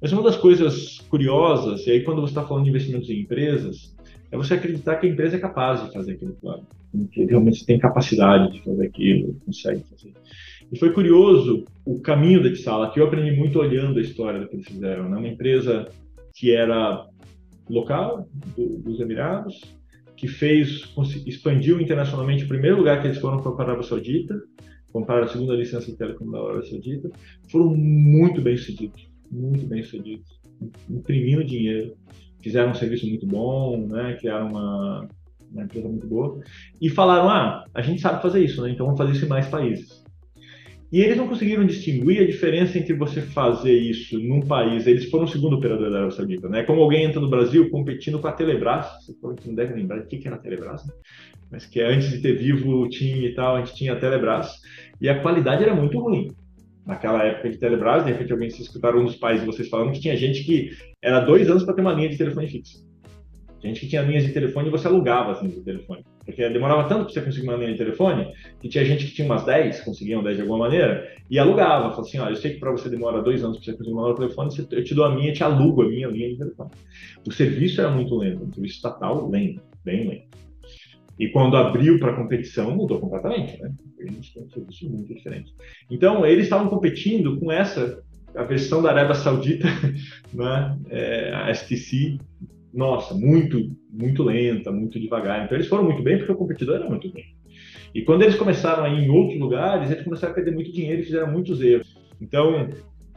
[0.00, 3.94] Mas uma das coisas curiosas, e aí quando você está falando de investimentos em empresas,
[4.30, 6.66] é você acreditar que a empresa é capaz de fazer aquele plano,
[7.12, 10.12] que realmente tem capacidade de fazer aquilo, consegue fazer.
[10.72, 14.48] E foi curioso o caminho da Sala, que eu aprendi muito olhando a história do
[14.48, 15.08] que eles fizeram.
[15.08, 15.16] Né?
[15.16, 15.88] Uma empresa
[16.34, 17.06] que era
[17.70, 19.60] local, do, dos Emirados,
[20.16, 20.92] que fez,
[21.26, 22.44] expandiu internacionalmente.
[22.44, 24.34] O primeiro lugar que eles foram foi para a Arábia Saudita,
[24.94, 27.10] compraram a segunda licença de telecom da Arábia Saudita.
[27.50, 30.40] Foram muito bem sucedidos, muito bem sucedidos,
[30.88, 31.94] imprimindo dinheiro
[32.44, 34.18] fizeram um serviço muito bom, né?
[34.20, 35.08] Criaram uma,
[35.50, 36.38] uma empresa muito boa
[36.80, 38.70] e falaram: ah, a gente sabe fazer isso, né?
[38.70, 40.04] Então vamos fazer isso em mais países.
[40.92, 44.86] E eles não conseguiram distinguir a diferença entre você fazer isso num país.
[44.86, 46.62] Eles foram o segundo operador da Arábia Saudita, né?
[46.62, 50.16] Como alguém entra no Brasil competindo com a Telebrás, você provavelmente não deve lembrar de
[50.16, 50.92] que era a Telebrás, né?
[51.50, 54.52] mas que antes de ter vivo o time e tal, a gente tinha a Telebrás
[55.00, 56.30] e a qualidade era muito ruim
[56.86, 59.92] naquela época de Telebrás, de repente alguém se escutaram um dos pais de vocês falando
[59.92, 60.70] que tinha gente que
[61.02, 62.84] era dois anos para ter uma linha de telefone fixo.
[63.62, 66.04] Gente que tinha linhas de telefone e você alugava as linhas de telefone.
[66.22, 68.30] Porque demorava tanto para você conseguir uma linha de telefone,
[68.60, 71.84] que tinha gente que tinha umas 10, conseguiam 10 de alguma maneira, e alugava.
[71.84, 74.02] Falava assim, olha, eu sei que para você demora dois anos para você conseguir uma
[74.02, 76.70] linha de telefone, eu te dou a minha, te alugo a minha linha de telefone.
[77.26, 80.43] O serviço era muito lento, o serviço estatal lento, bem lento.
[81.18, 83.72] E quando abriu para competição, mudou completamente, né?
[84.00, 85.54] A gente tem um serviço muito diferente.
[85.90, 88.02] Então, eles estavam competindo com essa,
[88.34, 89.66] a versão da Arábia Saudita,
[90.34, 90.78] né?
[90.90, 92.18] É, a STC,
[92.72, 95.44] nossa, muito, muito lenta, muito devagar.
[95.44, 97.24] Então, eles foram muito bem porque o competidor era muito bem.
[97.94, 101.00] E quando eles começaram a ir em outros lugares, eles começaram a perder muito dinheiro
[101.00, 101.96] e fizeram muitos erros.
[102.20, 102.68] Então,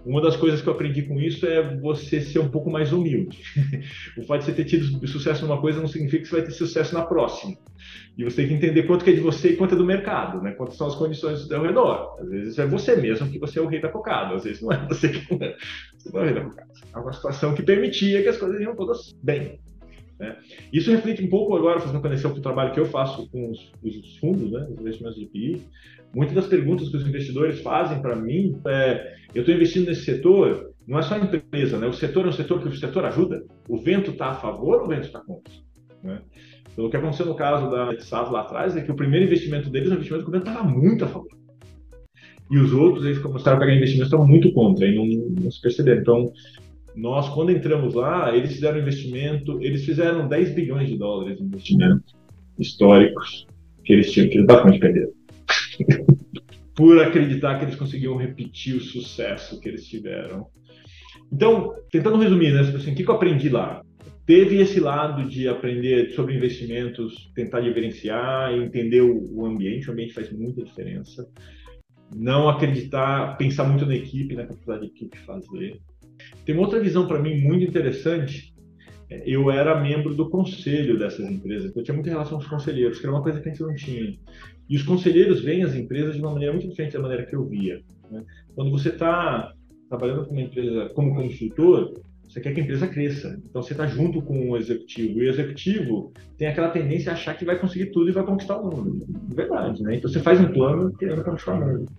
[0.07, 3.39] uma das coisas que eu aprendi com isso é você ser um pouco mais humilde.
[4.17, 6.51] o fato de você ter tido sucesso numa coisa não significa que você vai ter
[6.51, 7.57] sucesso na próxima.
[8.17, 10.41] E você tem que entender quanto que é de você e quanto é do mercado,
[10.41, 10.51] né?
[10.51, 12.17] Quantas são as condições ao redor.
[12.19, 14.71] Às vezes é você mesmo que você é o rei da cocada, às vezes não
[14.71, 15.55] é você que não é,
[15.97, 16.71] você não é o rei da cocada.
[16.95, 19.59] É uma situação que permitia que as coisas iam todas bem.
[20.19, 20.35] Né?
[20.73, 23.71] Isso reflete um pouco agora, fazendo conexão com o trabalho que eu faço com os,
[23.83, 25.61] os fundos, né, os investimentos de PI.
[26.15, 30.73] Muitas das perguntas que os investidores fazem para mim é: eu estou investindo nesse setor,
[30.87, 31.85] não é só a empresa, né?
[31.85, 33.43] o setor é um setor que o setor ajuda.
[33.67, 35.53] O vento está a favor ou o vento está contra?
[36.01, 36.21] Né?
[36.71, 39.69] Então, o que aconteceu no caso da Etsat lá atrás é que o primeiro investimento
[39.69, 41.37] deles, o investimento que o vento estava muito a favor.
[42.49, 45.05] E os outros, eles começaram a pegar investimentos que estavam muito contra, e não,
[45.43, 46.01] não se perceberam.
[46.01, 46.31] Então,
[46.97, 52.17] nós, quando entramos lá, eles fizeram investimento, eles fizeram 10 bilhões de dólares de investimento
[52.57, 53.45] históricos
[53.85, 55.11] que eles tinham, que eles basicamente perderam.
[56.75, 60.47] Por acreditar que eles conseguiam repetir o sucesso que eles tiveram.
[61.31, 63.81] Então, tentando resumir, né, assim, o que eu aprendi lá?
[64.25, 70.31] Teve esse lado de aprender sobre investimentos, tentar diferenciar, entender o, ambiente, o ambiente faz
[70.31, 71.27] muita diferença.
[72.15, 75.79] Não acreditar, pensar muito na equipe, na capacidade de equipe fazer.
[76.45, 78.53] Tem uma outra visão para mim muito interessante,
[79.25, 83.05] eu era membro do conselho dessas empresas, eu tinha muita relação com os conselheiros, que
[83.05, 84.17] era uma coisa que a gente não tinha.
[84.69, 87.45] E os conselheiros veem as empresas de uma maneira muito diferente da maneira que eu
[87.45, 87.81] via.
[88.11, 88.23] Né?
[88.53, 89.53] Quando você está
[89.87, 91.93] trabalhando com uma empresa como consultor,
[92.27, 93.39] você quer que a empresa cresça.
[93.49, 95.21] Então você está junto com o executivo.
[95.21, 98.57] E o executivo tem aquela tendência a achar que vai conseguir tudo e vai conquistar
[98.57, 99.05] o mundo.
[99.33, 99.95] Verdade, né?
[99.95, 101.91] Então você faz um plano querendo conquistar o mundo.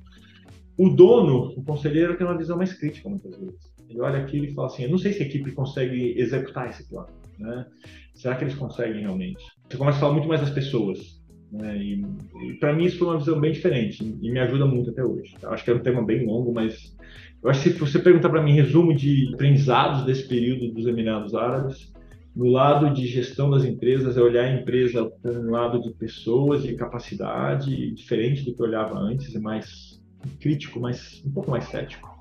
[0.76, 3.77] O dono, o conselheiro, tem uma visão mais crítica muitas vezes.
[3.88, 6.88] Ele olha aquilo e fala assim: eu não sei se a equipe consegue executar esse
[6.88, 7.08] plano.
[7.38, 7.66] Né?
[8.14, 9.42] Será que eles conseguem realmente?
[9.68, 11.18] Você começa a falar muito mais das pessoas.
[11.50, 11.78] Né?
[11.78, 12.02] E,
[12.46, 15.34] e para mim isso foi uma visão bem diferente e me ajuda muito até hoje.
[15.40, 16.96] Eu acho que é um tema bem longo, mas
[17.42, 21.34] eu acho que se você perguntar para mim resumo de aprendizados desse período dos Emirados
[21.34, 21.92] Árabes,
[22.34, 26.64] no lado de gestão das empresas, é olhar a empresa por um lado de pessoas
[26.64, 30.00] e capacidade, diferente do que eu olhava antes, é mais
[30.40, 32.17] crítico, mais, um pouco mais cético.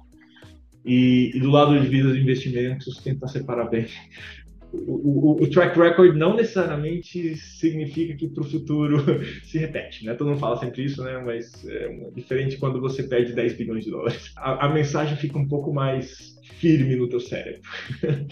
[0.87, 3.85] E, e do lado de vidas e investimentos, tentar separar bem
[4.71, 9.03] o, o, o, track record não necessariamente significa que para o futuro
[9.43, 10.13] se repete, né?
[10.13, 11.17] Todo mundo fala sempre isso, né?
[11.19, 14.33] Mas é diferente quando você perde 10 bilhões de dólares.
[14.35, 17.61] A, a mensagem fica um pouco mais firme no teu cérebro.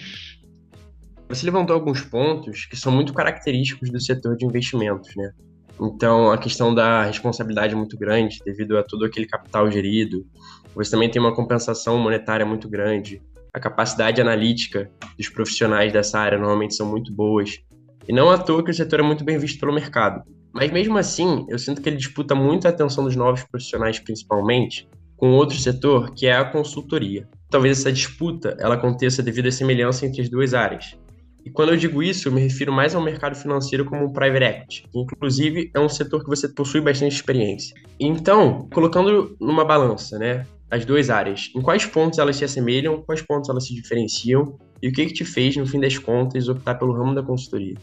[1.27, 5.31] Você levantou alguns pontos que são muito característicos do setor de investimentos, né?
[5.81, 10.23] Então, a questão da responsabilidade é muito grande devido a todo aquele capital gerido.
[10.75, 13.21] Você também tem uma compensação monetária muito grande
[13.55, 17.57] a capacidade analítica dos profissionais dessa área normalmente são muito boas.
[18.05, 20.21] E não à toa que o setor é muito bem visto pelo mercado.
[20.53, 24.89] Mas mesmo assim, eu sinto que ele disputa muito a atenção dos novos profissionais, principalmente,
[25.15, 27.29] com outro setor, que é a consultoria.
[27.49, 30.97] Talvez essa disputa ela aconteça devido à semelhança entre as duas áreas.
[31.45, 34.43] E quando eu digo isso, eu me refiro mais ao mercado financeiro como o private
[34.43, 37.73] equity, que inclusive é um setor que você possui bastante experiência.
[37.97, 43.21] Então, colocando numa balança, né, as duas áreas, em quais pontos elas se assemelham, quais
[43.21, 46.75] pontos elas se diferenciam e o que, que te fez, no fim das contas, optar
[46.75, 47.75] pelo ramo da consultoria?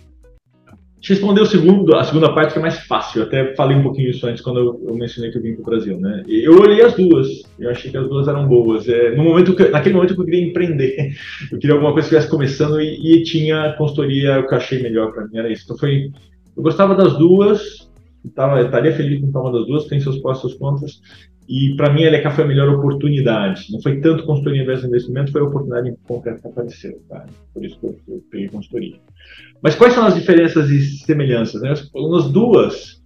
[1.00, 3.22] Te responder o segundo, a segunda parte que é mais fácil.
[3.22, 5.62] Eu até falei um pouquinho isso antes quando eu, eu mencionei que eu vim para
[5.62, 6.22] o Brasil, né?
[6.28, 7.26] Eu olhei as duas.
[7.58, 8.88] Eu achei que as duas eram boas.
[8.88, 11.12] É, no momento que, naquele momento que eu queria empreender,
[11.50, 14.80] eu queria alguma coisa que estivesse começando e, e tinha consultoria o que eu achei
[14.80, 15.64] melhor para mim era isso.
[15.64, 16.12] Então foi,
[16.56, 17.90] eu gostava das duas.
[18.36, 21.00] Tava, estaria feliz com uma das duas, tem seus e seus contras.
[21.54, 23.70] E para mim a LK foi a melhor oportunidade.
[23.70, 27.02] Não foi tanto consultoria versus investimento, foi a oportunidade concreta que apareceu.
[27.10, 27.26] Tá?
[27.52, 28.96] Por isso que eu, eu peguei consultoria.
[29.62, 31.60] Mas quais são as diferenças e semelhanças?
[31.60, 31.68] Né?
[31.68, 33.02] Nas duas,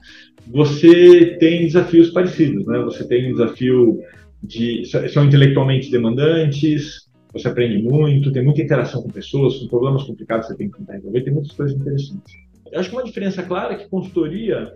[0.47, 2.65] você tem desafios parecidos.
[2.67, 2.79] Né?
[2.85, 3.99] Você tem um desafio
[4.41, 4.85] de.
[5.13, 10.55] são intelectualmente demandantes, você aprende muito, tem muita interação com pessoas, com problemas complicados você
[10.55, 12.33] tem que tentar resolver, tem muitas coisas interessantes.
[12.71, 14.73] Eu acho que uma diferença clara é que consultoria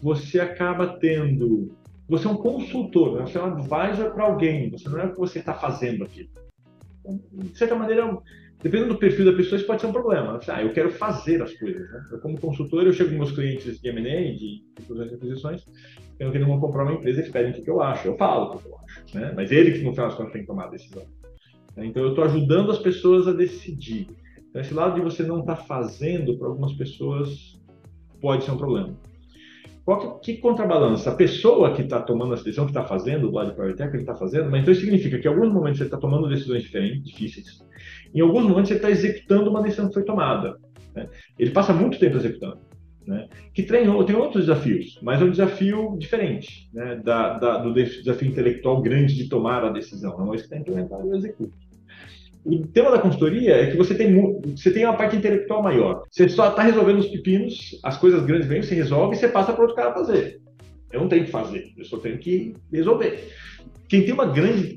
[0.00, 1.72] você acaba tendo
[2.10, 3.22] você é um consultor, né?
[3.22, 6.28] você é um advisor para alguém, você não é o que você está fazendo aqui.
[7.00, 8.18] Então, de certa maneira,
[8.60, 10.40] dependendo do perfil da pessoa, isso pode ser um problema.
[10.48, 11.88] Ah, eu quero fazer as coisas.
[11.88, 12.04] Né?
[12.10, 15.64] Eu, como consultor, eu chego com meus clientes de M&A, de e aquisições,
[16.18, 18.08] eu não vão comprar uma empresa, eles pedem o que eu acho.
[18.08, 19.16] Eu falo o que eu acho.
[19.16, 19.32] Né?
[19.36, 21.04] Mas ele que, no final das contas, tem que tomar a decisão.
[21.76, 24.08] Então, eu estou ajudando as pessoas a decidir.
[24.48, 27.56] Então, esse lado de você não estar tá fazendo, para algumas pessoas,
[28.20, 28.94] pode ser um problema.
[29.90, 31.10] Qual que, que contrabalança?
[31.10, 33.96] A pessoa que está tomando a decisão, que está fazendo, do lado de private equity,
[33.96, 36.62] ele está fazendo, mas então isso significa que em alguns momentos ele está tomando decisões
[36.62, 37.58] diferentes, difíceis,
[38.14, 40.56] em alguns momentos ele está executando uma decisão que foi tomada.
[40.94, 41.08] Né?
[41.36, 42.60] Ele passa muito tempo executando.
[43.04, 43.28] Né?
[43.52, 46.94] Que tem, tem outros desafios, mas é um desafio diferente né?
[47.02, 50.16] da, da, do desafio intelectual grande de tomar a decisão.
[50.16, 51.52] Não é isso que está implementado e executa.
[52.44, 56.04] O tema da consultoria é que você tem, você tem uma parte intelectual maior.
[56.10, 59.52] Você só está resolvendo os pepinos, as coisas grandes vêm, você resolve e você passa
[59.52, 60.40] para outro cara fazer.
[60.90, 63.28] Eu não tenho que fazer, eu só tenho que resolver.
[63.88, 64.76] Quem tem uma grande,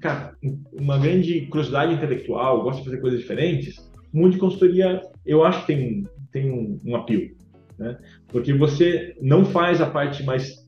[0.74, 3.78] uma grande curiosidade intelectual, gosta de fazer coisas diferentes,
[4.14, 7.30] o mundo de consultoria, eu acho que tem, tem um, um apelo.
[7.78, 7.98] Né?
[8.28, 10.64] Porque você não faz a parte mais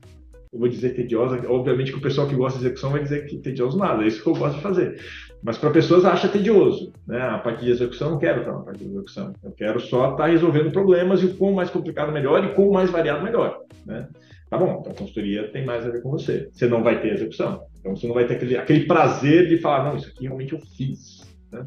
[0.52, 3.36] eu vou dizer tediosa, obviamente que o pessoal que gosta de execução vai dizer que
[3.38, 4.98] tedioso nada, é isso que eu gosto de fazer.
[5.46, 7.22] Mas para pessoas acha tedioso, né?
[7.22, 9.32] A parte de execução não quero estar na parte de execução.
[9.44, 12.90] Eu quero só estar resolvendo problemas e o quão mais complicado melhor e quão mais
[12.90, 14.08] variado melhor, né?
[14.50, 16.48] Tá bom, então a consultoria tem mais a ver com você.
[16.50, 17.64] Você não vai ter execução.
[17.78, 20.58] Então você não vai ter aquele, aquele prazer de falar, não, isso aqui realmente eu
[20.76, 21.20] fiz,
[21.52, 21.64] né?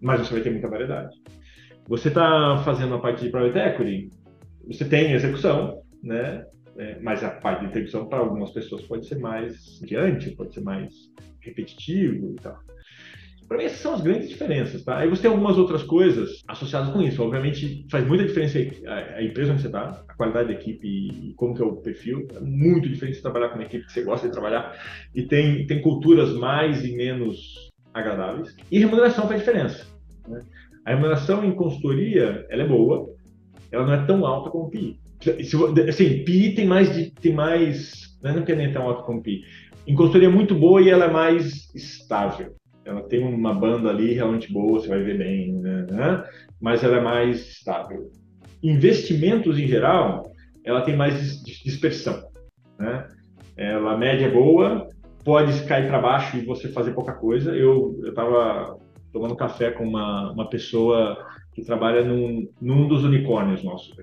[0.00, 1.16] Mas você vai ter muita variedade.
[1.88, 4.10] Você está fazendo a parte de private equity,
[4.68, 6.46] você tem execução, né?
[6.78, 10.60] É, mas a parte de execução para algumas pessoas pode ser mais diante, pode ser
[10.60, 10.94] mais
[11.40, 12.56] repetitivo e tal.
[13.50, 14.98] Para mim, essas são as grandes diferenças, tá?
[14.98, 17.20] Aí você tem algumas outras coisas associadas com isso.
[17.20, 21.52] Obviamente, faz muita diferença a, empresa onde você está, a qualidade da equipe e como
[21.52, 22.28] que é o perfil.
[22.32, 24.80] É muito diferente de trabalhar com uma equipe que você gosta de trabalhar
[25.12, 28.54] e tem, tem culturas mais e menos agradáveis.
[28.70, 29.84] E remuneração faz diferença.
[30.28, 30.44] Né?
[30.86, 33.12] A remuneração em consultoria, ela é boa,
[33.72, 35.00] ela não é tão alta como o PI.
[35.88, 39.42] Assim, PI tem mais, de, tem mais, não é nem tão alta como PI.
[39.88, 42.54] Em consultoria é muito boa e ela é mais estável.
[42.84, 45.86] Ela tem uma banda ali realmente boa, você vai ver bem, né?
[45.90, 46.24] né?
[46.60, 48.10] mas ela é mais estável.
[48.62, 50.32] Investimentos em geral,
[50.64, 52.22] ela tem mais dispersão,
[52.78, 53.06] né?
[53.56, 54.88] Ela a média é boa,
[55.24, 57.54] pode cair para baixo e você fazer pouca coisa.
[57.54, 58.78] Eu estava
[59.12, 61.16] tomando café com uma, uma pessoa
[61.52, 63.94] que trabalha num, num dos unicórnios nossos,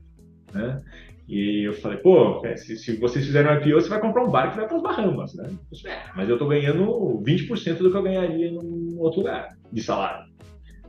[0.53, 0.81] né?
[1.27, 4.31] E eu falei, pô, é, se, se vocês fizerem um IPO, você vai comprar um
[4.31, 5.49] barco que vai para as Bahamas, né?
[5.49, 9.83] Eu é, mas eu estou ganhando 20% do que eu ganharia em outro lugar de
[9.83, 10.25] salário.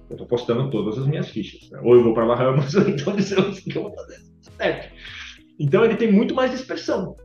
[0.08, 1.68] Eu estou postando todas as minhas fichas.
[1.70, 1.80] Né?
[1.82, 4.20] Ou eu vou para Bahamas, ou então eu que eu vou fazer.
[4.56, 4.94] Certo.
[5.58, 7.16] Então ele tem muito mais dispersão.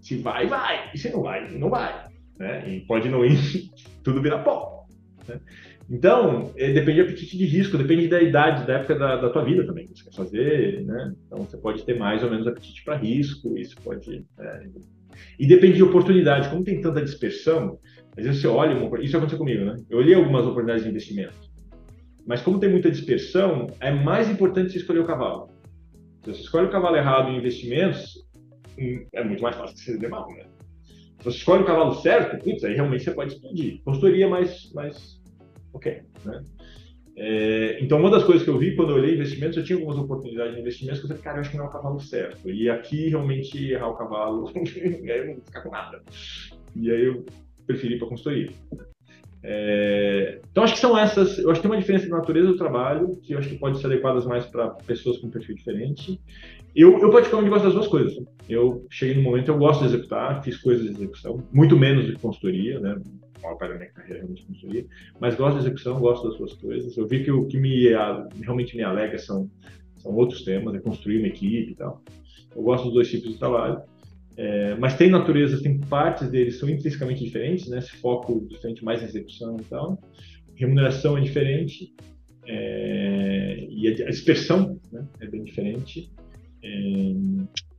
[0.00, 0.90] Se vai, vai.
[0.94, 2.06] E se não vai, não vai.
[2.38, 2.68] Né?
[2.68, 3.38] E pode não ir,
[4.02, 4.86] tudo vira pó.
[5.28, 5.38] Né?
[5.90, 9.44] Então, é, depende do apetite de risco, depende da idade, da época da, da tua
[9.44, 11.12] vida também que você quer fazer, né?
[11.26, 14.24] Então, você pode ter mais ou menos apetite para risco, isso pode...
[14.38, 14.66] É...
[15.36, 16.48] E depende de oportunidade.
[16.48, 17.76] Como tem tanta dispersão,
[18.16, 18.76] às vezes você olha...
[18.76, 19.02] Uma...
[19.02, 19.74] Isso aconteceu comigo, né?
[19.90, 21.34] Eu olhei algumas oportunidades de investimento,
[22.24, 25.48] mas como tem muita dispersão, é mais importante você escolher o cavalo.
[26.22, 28.14] Se você escolhe o cavalo errado em investimentos,
[28.78, 30.44] hum, é muito mais fácil que você dê mal, né?
[31.18, 33.82] Se você escolhe o cavalo certo, putz, aí realmente você pode explodir.
[33.82, 35.19] Consultoria mais, mais
[35.72, 36.02] ok.
[36.24, 36.44] Né?
[37.16, 39.98] É, então, uma das coisas que eu vi quando eu olhei investimentos, eu tinha algumas
[39.98, 42.50] oportunidades de investimentos que eu falei, cara, eu acho que não é o cavalo certo.
[42.50, 46.02] E aqui, realmente, errar o cavalo, aí eu não vou ficar com nada.
[46.74, 47.26] E aí eu
[47.66, 48.50] preferi para consultoria.
[49.42, 51.38] É, então, acho que são essas.
[51.38, 53.78] Eu acho que tem uma diferença de natureza do trabalho, que eu acho que pode
[53.78, 56.20] ser adequadas mais para pessoas com perfil diferente.
[56.74, 58.14] Eu, eu particularmente gosto das duas coisas.
[58.48, 62.20] Eu cheguei no momento, eu gosto de executar, fiz coisas de execução, muito menos que
[62.20, 62.96] consultoria, né?
[63.42, 64.86] Maior parte da minha carreira realmente consultoria,
[65.20, 66.96] mas gosto da execução, gosto das suas coisas.
[66.96, 67.88] Eu vi que o que me
[68.40, 69.50] realmente me alega são,
[69.98, 72.02] são outros temas, é construir uma equipe e tal.
[72.54, 73.80] Eu gosto dos dois tipos de trabalho.
[74.36, 77.78] É, mas tem naturezas, tem partes deles são intrinsecamente diferentes, né?
[77.78, 80.00] Esse foco diferente mais em execução e tal.
[80.54, 81.94] Remuneração é diferente
[82.46, 86.10] é, e a dispersão né, é bem diferente.
[86.62, 86.68] É,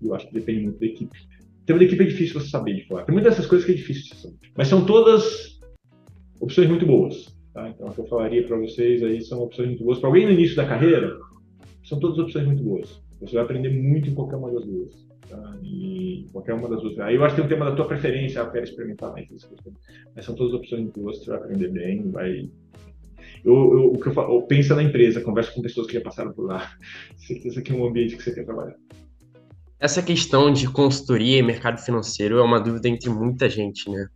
[0.01, 1.17] eu acho que depende muito da equipe.
[1.65, 3.05] Tem uma equipe é difícil você saber de fora.
[3.05, 4.37] Tem muitas dessas coisas que é difícil de saber.
[4.55, 5.50] Mas são todas
[6.41, 7.33] opções muito boas.
[7.53, 7.69] Tá?
[7.69, 9.99] Então, o que eu falaria para vocês aí são opções muito boas.
[9.99, 11.17] Para alguém no início da carreira,
[11.83, 13.01] são todas opções muito boas.
[13.21, 15.07] Você vai aprender muito em qualquer uma das duas.
[15.29, 15.57] Tá?
[15.63, 16.99] E qualquer uma das duas.
[16.99, 19.29] Aí eu acho que tem um tema da tua preferência, ah, eu quero experimentar mais
[19.31, 19.49] isso.
[20.15, 22.49] Mas são todas opções muito boas, você vai aprender bem, vai
[23.43, 26.33] eu, eu, o que eu, falo, pensa na empresa, conversa com pessoas que já passaram
[26.33, 26.71] por lá.
[27.17, 28.75] Certeza que é um ambiente que você quer trabalhar.
[29.79, 34.07] Essa questão de consultoria e mercado financeiro é uma dúvida entre muita gente, né?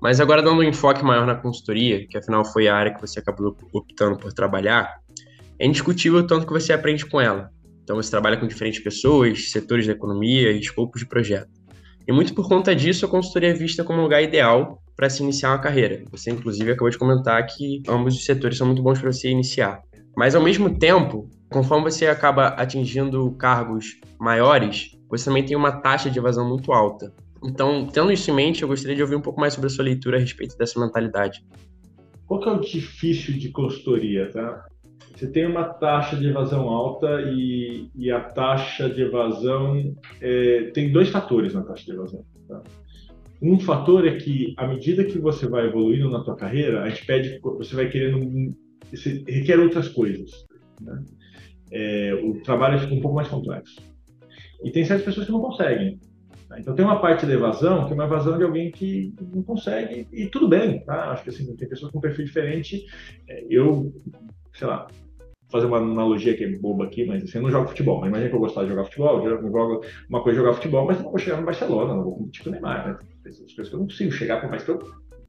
[0.00, 3.18] Mas agora dando um enfoque maior na consultoria, que afinal foi a área que você
[3.18, 5.00] acabou optando por trabalhar,
[5.58, 7.50] é indiscutível o tanto que você aprende com ela.
[7.82, 11.50] Então você trabalha com diferentes pessoas, setores da economia e escopos de projeto.
[12.06, 15.22] E muito por conta disso, a consultoria é vista como um lugar ideal para se
[15.22, 16.04] iniciar uma carreira.
[16.10, 19.82] Você, inclusive, acabou de comentar que ambos os setores são muito bons para você iniciar.
[20.16, 26.10] Mas, ao mesmo tempo, conforme você acaba atingindo cargos maiores, você também tem uma taxa
[26.10, 27.12] de evasão muito alta.
[27.44, 29.84] Então, tendo isso em mente, eu gostaria de ouvir um pouco mais sobre a sua
[29.84, 31.44] leitura a respeito dessa mentalidade.
[32.26, 34.66] Qual que é o difícil de consultoria, tá?
[35.18, 40.92] Você tem uma taxa de evasão alta e, e a taxa de evasão é, tem
[40.92, 42.24] dois fatores na taxa de evasão.
[42.46, 42.62] Tá?
[43.42, 47.04] Um fator é que à medida que você vai evoluindo na tua carreira, a gente
[47.04, 48.54] pede, você vai querendo,
[48.92, 50.30] você requer outras coisas.
[50.80, 51.04] Né?
[51.72, 53.80] É, o trabalho fica um pouco mais complexo.
[54.62, 55.98] E tem certas pessoas que não conseguem.
[56.48, 56.58] Tá?
[56.58, 60.06] Então tem uma parte da evasão que é uma evasão de alguém que não consegue
[60.12, 61.10] e tudo bem, tá?
[61.10, 62.86] Acho que assim, tem pessoas com perfil diferente.
[63.28, 63.92] É, eu,
[64.54, 64.86] sei lá,
[65.50, 68.00] fazer uma analogia que é boba aqui, mas assim, eu não jogo futebol.
[68.00, 70.86] Mas imagina que eu gostar de jogar futebol, eu jogo uma coisa de jogar futebol,
[70.86, 72.98] mas não vou chegar no Barcelona, não vou com o Neymar, né?
[73.22, 74.78] Coisas que eu não consigo chegar por mais que eu.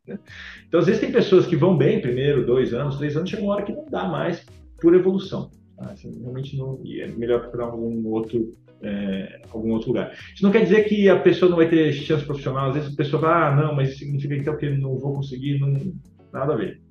[0.08, 0.20] Né?
[0.68, 3.56] Então, às vezes, tem pessoas que vão bem primeiro, dois anos, três anos, chega uma
[3.56, 4.46] hora que não dá mais
[4.82, 5.52] por evolução.
[5.78, 5.92] Tá?
[5.92, 6.80] Assim, realmente não.
[6.84, 10.12] E é melhor procurar algum outro é, algum outro lugar.
[10.34, 12.70] Isso não quer dizer que a pessoa não vai ter chance profissional.
[12.70, 15.94] Às vezes a pessoa fala, ah, não, mas significa então que não vou conseguir, não,
[16.32, 16.82] nada a ver.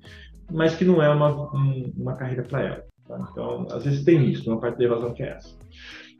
[0.51, 2.83] Mas que não é uma, um, uma carreira para ela.
[3.07, 3.27] Tá?
[3.31, 5.57] Então, às vezes tem isso, uma parte da evasão que é essa.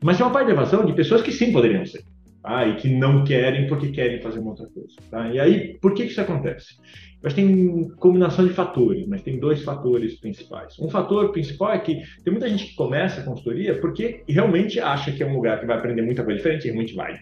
[0.02, 2.04] Mas tem uma parte da evasão de pessoas que sim poderiam ser.
[2.42, 2.66] Tá?
[2.66, 4.94] E que não querem porque querem fazer uma outra coisa.
[5.10, 5.28] Tá?
[5.30, 6.76] E aí, por que, que isso acontece?
[7.22, 10.78] Mas tem combinação de fatores, mas tem dois fatores principais.
[10.78, 15.12] Um fator principal é que tem muita gente que começa a consultoria porque realmente acha
[15.12, 17.18] que é um lugar que vai aprender muita coisa diferente e realmente vai.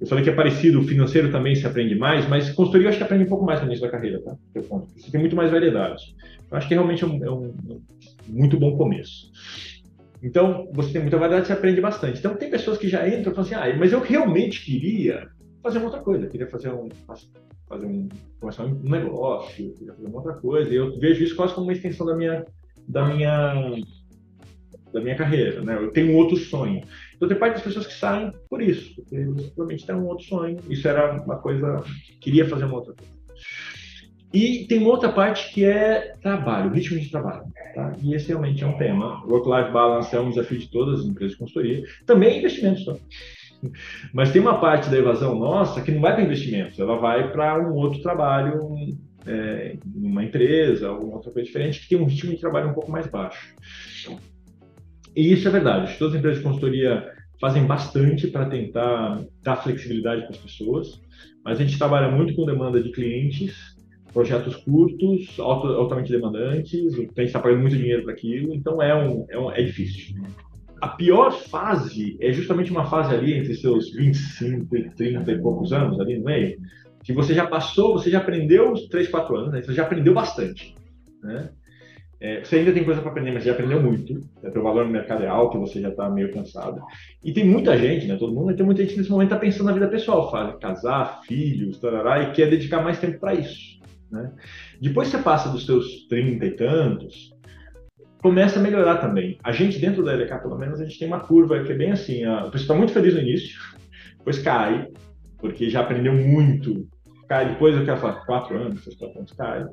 [0.00, 2.98] eu falei que é parecido, o financeiro também se aprende mais, mas consultoria eu acho
[2.98, 4.36] que aprende um pouco mais no início da carreira, tá?
[4.54, 6.02] Você tem muito mais variedade.
[6.50, 7.80] Eu acho que realmente é um, é um, um
[8.26, 9.30] muito bom começo.
[10.22, 12.18] Então, você tem muita variedade, você aprende bastante.
[12.18, 15.28] Então, tem pessoas que já entram e falam assim, ah, mas eu realmente queria
[15.62, 16.88] fazer uma outra coisa, eu queria fazer um,
[17.68, 18.08] fazer um,
[18.40, 20.70] começar um negócio, queria fazer uma outra coisa.
[20.70, 22.44] E eu vejo isso quase como uma extensão da minha,
[22.88, 23.76] da minha,
[24.92, 25.76] da minha carreira, né?
[25.76, 26.82] Eu tenho um outro sonho.
[27.14, 30.24] Então, tem parte das pessoas que saem por isso, porque eles provavelmente têm um outro
[30.24, 30.58] sonho.
[30.68, 31.84] Isso era uma coisa,
[32.20, 33.17] queria fazer uma outra coisa.
[34.32, 37.44] E tem uma outra parte que é trabalho, ritmo de trabalho.
[37.74, 37.92] Tá?
[38.02, 39.24] E esse realmente é um tema.
[39.26, 41.82] Work-life balance é um desafio de todas as empresas de consultoria.
[42.04, 42.84] Também é investimentos.
[42.84, 42.94] Tá?
[44.12, 47.58] Mas tem uma parte da evasão nossa que não vai para investimentos, ela vai para
[47.60, 48.60] um outro trabalho,
[49.26, 52.90] é, uma empresa, ou outra coisa diferente, que tem um ritmo de trabalho um pouco
[52.90, 53.54] mais baixo.
[55.16, 55.98] E isso é verdade.
[55.98, 61.00] Todas as empresas de consultoria fazem bastante para tentar dar flexibilidade para as pessoas,
[61.44, 63.77] mas a gente trabalha muito com demanda de clientes,
[64.18, 69.24] projetos curtos, altamente demandantes, o cliente está pagando muito dinheiro para aquilo, então é, um,
[69.30, 70.16] é, um, é difícil.
[70.80, 75.72] A pior fase é justamente uma fase ali entre seus 25 e 30 e poucos
[75.72, 76.58] anos, ali no meio,
[77.04, 79.62] que você já passou, você já aprendeu os 3, 4 anos, né?
[79.62, 80.74] você já aprendeu bastante.
[81.22, 81.50] Né?
[82.20, 84.14] É, você ainda tem coisa para aprender, mas já aprendeu muito.
[84.42, 84.50] Né?
[84.50, 86.82] Teu valor no mercado é alto, você já está meio cansado.
[87.22, 88.16] E tem muita gente, né?
[88.16, 91.78] Todo mundo, tem muita gente nesse momento está pensando na vida pessoal, faz casar, filhos,
[91.78, 93.77] tarará, e quer dedicar mais tempo para isso.
[94.10, 94.32] Né?
[94.80, 97.30] Depois você passa dos seus 30 e tantos,
[98.22, 99.38] começa a melhorar também.
[99.42, 101.92] A gente, dentro da LK, pelo menos, a gente tem uma curva que é bem
[101.92, 103.58] assim: a pessoa está muito feliz no início,
[104.18, 104.88] depois cai,
[105.38, 106.86] porque já aprendeu muito,
[107.28, 109.66] cai, depois eu quero falar, quatro anos, seis, quatro anos, cai,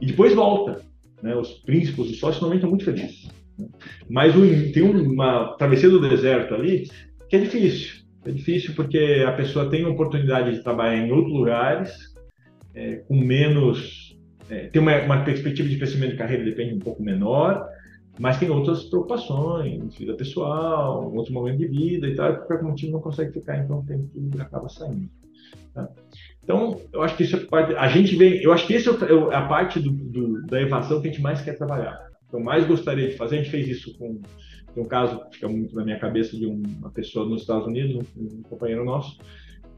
[0.00, 0.82] e depois volta.
[1.22, 1.34] Né?
[1.34, 3.28] Os príncipes, os sócios, normalmente estão muito felizes.
[3.58, 3.68] Né?
[4.08, 4.34] Mas
[4.72, 6.88] tem uma travessia do deserto ali
[7.28, 8.00] que é difícil.
[8.24, 12.09] É difícil porque a pessoa tem a oportunidade de trabalhar em outros lugares,
[12.74, 14.18] é, com menos
[14.50, 17.68] é, tem uma, uma, perspectiva de crescimento de carreira depende um pouco menor,
[18.18, 22.92] mas tem outras preocupações, vida pessoal, outro momento de vida e tal, por qualquer motivo
[22.92, 25.08] não consegue ficar, então tem que acaba saindo.
[25.72, 25.88] Tá?
[26.42, 27.74] Então, eu acho que isso é parte.
[27.74, 28.42] A gente vem.
[28.42, 31.22] Eu acho que essa é, é a parte do, do, da evasão que a gente
[31.22, 32.10] mais quer trabalhar.
[32.28, 33.36] Que eu mais gostaria de fazer.
[33.36, 34.20] A gente fez isso com.
[34.74, 38.04] Tem um caso que fica muito na minha cabeça de uma pessoa nos Estados Unidos,
[38.16, 39.18] um, um companheiro nosso,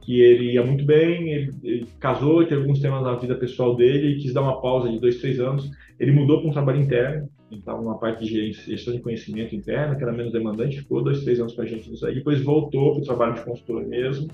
[0.02, 4.08] que ele ia muito bem, ele, ele casou, teve alguns temas na vida pessoal dele
[4.08, 5.70] e quis dar uma pausa de dois, três anos.
[5.98, 10.02] Ele mudou para um trabalho interno, estava numa parte de gestão de conhecimento interna, que
[10.02, 13.02] era menos demandante, ficou dois, três anos com a gente nisso aí, depois voltou para
[13.02, 14.28] o trabalho de consultor mesmo,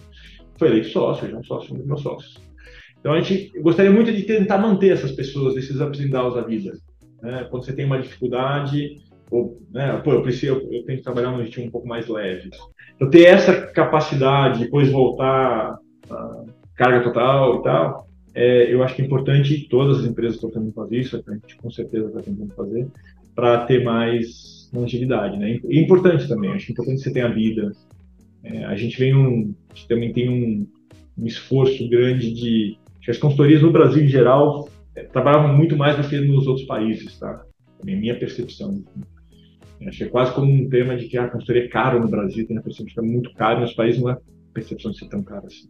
[0.56, 2.38] foi eleito sócio, já é um sócio, um dos meus sócios.
[2.98, 6.42] Então a gente gostaria muito de tentar manter essas pessoas, esses ups and downs da
[6.42, 6.72] vida.
[7.22, 7.46] Né?
[7.50, 8.96] Quando você tem uma dificuldade,
[9.30, 12.50] ou, né, pô, eu preciso, eu tenho que trabalhar num ritmo um pouco mais leve.
[12.94, 15.78] Então, ter essa capacidade, depois voltar
[16.10, 20.50] a carga total e tal, é, eu acho que é importante, todas as empresas estão
[20.50, 22.86] tentando fazer isso, a gente com certeza está tentando fazer,
[23.34, 25.58] para ter mais longevidade, né?
[25.68, 27.72] É importante também, acho que é importante você ter a vida.
[28.44, 30.66] É, a gente vem um, gente também tem um,
[31.18, 35.08] um esforço grande de, as consultorias no Brasil em geral é,
[35.52, 37.44] muito mais do que nos outros países, tá?
[37.86, 38.82] É minha percepção.
[39.78, 42.56] Que é quase como um tema de que a consultoria é caro no Brasil, tem
[42.56, 44.18] a percepção de que é muito caro, nos países não é
[44.52, 45.68] percepção de ser tão caro assim.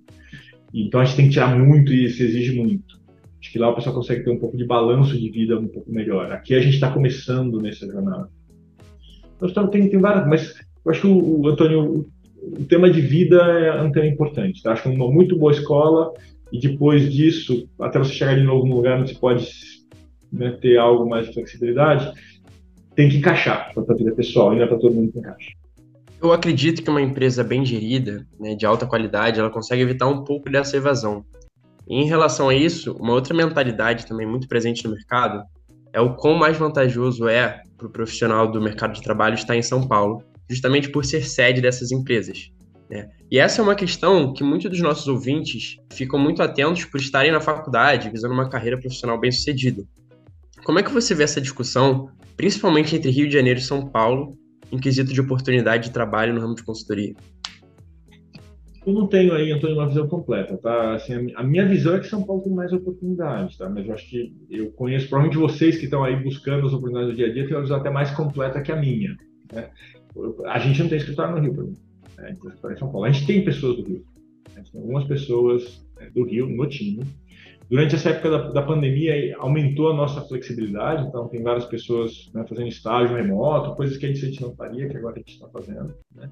[0.73, 2.99] Então a gente tem que tirar muito e isso exige muito.
[3.41, 5.91] Acho que lá o pessoal consegue ter um pouco de balanço de vida um pouco
[5.91, 6.33] melhor.
[6.33, 8.29] Aqui a gente está começando nessa jornada.
[9.41, 10.55] Então tem, tem várias, mas
[10.85, 12.09] eu acho que o, o Antônio, o,
[12.43, 14.63] o, tema de vida é um tema importante.
[14.63, 14.73] Tá?
[14.73, 16.13] Acho que uma muito boa escola
[16.53, 19.49] e depois disso, até você chegar de novo no lugar onde você pode
[20.33, 22.13] né, ter algo mais de flexibilidade,
[22.99, 25.53] tem que encaixar para a vida pessoal, e não é para todo mundo que encaixa.
[26.21, 30.25] Eu acredito que uma empresa bem gerida, né, de alta qualidade, ela consegue evitar um
[30.25, 31.25] pouco dessa evasão.
[31.89, 35.45] E em relação a isso, uma outra mentalidade também muito presente no mercado
[35.93, 39.63] é o quão mais vantajoso é para o profissional do mercado de trabalho estar em
[39.63, 40.21] São Paulo,
[40.51, 42.51] justamente por ser sede dessas empresas.
[42.91, 43.09] Né?
[43.31, 47.31] E essa é uma questão que muitos dos nossos ouvintes ficam muito atentos por estarem
[47.31, 49.85] na faculdade visando uma carreira profissional bem sucedida.
[50.65, 54.39] Como é que você vê essa discussão, principalmente entre Rio de Janeiro e São Paulo,
[54.71, 57.13] em quesito de oportunidade de trabalho no ramo de consultoria?
[58.87, 60.95] Eu não tenho aí, Antônio, uma visão completa, tá?
[60.95, 63.69] Assim, a minha visão é que São Paulo tem mais oportunidades, tá?
[63.69, 67.17] Mas eu acho que eu conheço, provavelmente vocês que estão aí buscando as oportunidades do
[67.17, 69.17] dia a dia, têm uma visão até mais completa que a minha.
[69.53, 69.69] Né?
[70.47, 71.83] A gente não tem escritório no Rio, por exemplo.
[72.17, 72.25] Né?
[72.25, 73.05] Tem escritório em São Paulo.
[73.05, 74.05] A gente tem pessoas do Rio.
[74.57, 77.05] Gente tem algumas pessoas né, do Rio no time,
[77.71, 82.43] Durante essa época da, da, pandemia, aumentou a nossa flexibilidade, então tem várias pessoas né,
[82.49, 85.95] fazendo estágio remoto, coisas que a gente não faria, que agora a gente está fazendo.
[86.15, 86.31] Né?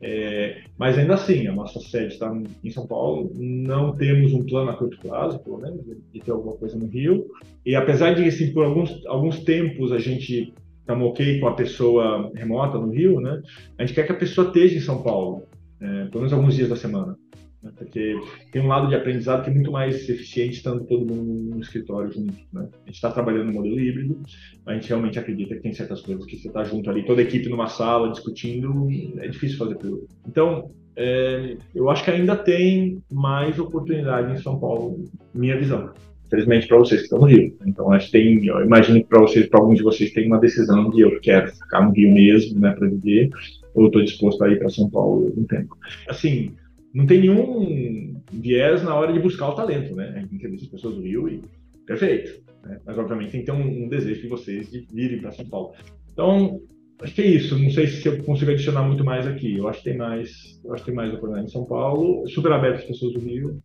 [0.00, 4.70] É, mas ainda assim, a nossa sede está em São Paulo, não temos um plano
[4.70, 7.26] a curto prazo, pelo menos, de ter alguma coisa no Rio.
[7.66, 12.32] E apesar de, assim, por alguns, alguns tempos a gente estamos ok com a pessoa
[12.34, 13.42] remota no Rio, né?
[13.78, 15.42] A gente quer que a pessoa esteja em São Paulo,
[15.80, 17.16] é, pelo menos alguns dias da semana.
[17.62, 17.70] Né?
[17.76, 18.18] Porque
[18.50, 22.12] tem um lado de aprendizado que é muito mais eficiente estando todo mundo no escritório
[22.12, 22.34] junto.
[22.52, 22.68] Né?
[22.72, 24.20] A gente está trabalhando no modelo híbrido,
[24.66, 27.24] a gente realmente acredita que tem certas coisas que você está junto ali, toda a
[27.24, 28.88] equipe numa sala discutindo,
[29.18, 30.06] é difícil fazer tudo.
[30.26, 35.04] Então, é, eu acho que ainda tem mais oportunidade em São Paulo,
[35.34, 35.92] minha visão.
[36.26, 37.56] Infelizmente para vocês que estão no Rio.
[37.66, 40.38] Então, acho que tem, eu imagino que para vocês, para alguns de vocês, tem uma
[40.38, 43.30] decisão de eu quero ficar no Rio mesmo, né, para viver,
[43.74, 45.76] ou estou disposto a ir para São Paulo um tempo.
[46.08, 46.52] Assim,
[46.92, 50.12] não tem nenhum viés na hora de buscar o talento, né?
[50.16, 51.42] A gente entrevista as pessoas do Rio e
[51.86, 52.42] perfeito.
[52.62, 52.80] Né?
[52.84, 55.72] Mas, obviamente, tem que ter um, um desejo de vocês de virem para São Paulo.
[56.12, 56.60] Então,
[57.02, 57.58] acho que é isso.
[57.58, 59.56] Não sei se eu consigo adicionar muito mais aqui.
[59.56, 62.26] Eu acho que tem mais, eu acho que tem mais oportunidade em São Paulo.
[62.28, 63.62] Super aberto às pessoas do Rio.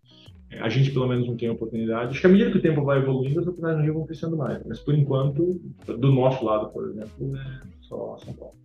[0.61, 2.11] A gente, pelo menos, não tem oportunidade.
[2.11, 4.37] Acho que à medida que o tempo vai evoluindo, as oportunidades no Rio vão crescendo
[4.37, 4.63] mais.
[4.65, 8.55] Mas, por enquanto, do nosso lado, por exemplo, é só São Paulo.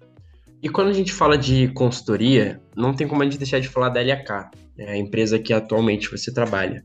[0.63, 3.89] E quando a gente fala de consultoria, não tem como a gente deixar de falar
[3.89, 6.85] da LHK, né, a empresa que atualmente você trabalha.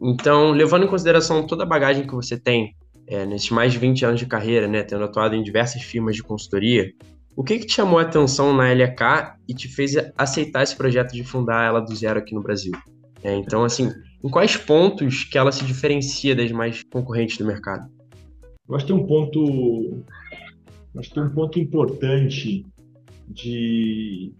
[0.00, 2.74] Então, levando em consideração toda a bagagem que você tem
[3.06, 6.22] é, nesses mais de 20 anos de carreira, né, tendo atuado em diversas firmas de
[6.22, 6.92] consultoria,
[7.34, 11.12] o que, que te chamou a atenção na LHK e te fez aceitar esse projeto
[11.12, 12.72] de fundar ela do zero aqui no Brasil?
[13.22, 13.90] É, então, assim,
[14.22, 17.90] em quais pontos que ela se diferencia das mais concorrentes do mercado?
[18.68, 20.02] Eu acho que tem um ponto,
[20.98, 22.66] acho que tem um ponto importante
[23.28, 24.32] de.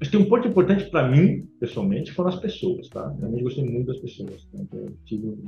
[0.00, 3.00] Acho que um ponto importante para mim, pessoalmente, foram as pessoas, tá?
[3.00, 4.46] Eu realmente gostei muito das pessoas.
[4.52, 4.66] Né?
[5.04, 5.38] Tive...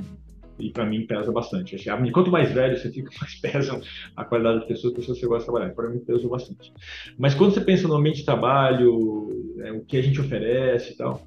[0.58, 1.76] E para mim pesa bastante.
[2.12, 3.78] Quanto mais velho você fica, mais pesa
[4.16, 5.74] a qualidade das pessoas, pessoas que você gosta de trabalhar.
[5.74, 6.72] Para mim pesou bastante.
[7.18, 10.96] Mas quando você pensa no ambiente de trabalho, é, o que a gente oferece e
[10.96, 11.26] tal,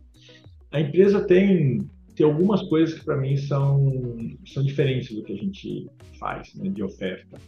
[0.71, 3.93] a empresa tem tem algumas coisas que para mim são
[4.45, 5.87] são diferentes do que a gente
[6.19, 7.39] faz né, de oferta.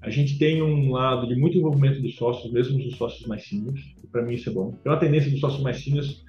[0.00, 3.80] A gente tem um lado de muito envolvimento dos sócios, mesmo dos sócios mais seniors,
[4.12, 4.70] para mim isso é bom.
[4.82, 6.24] Tem uma tendência dos sócios mais seniors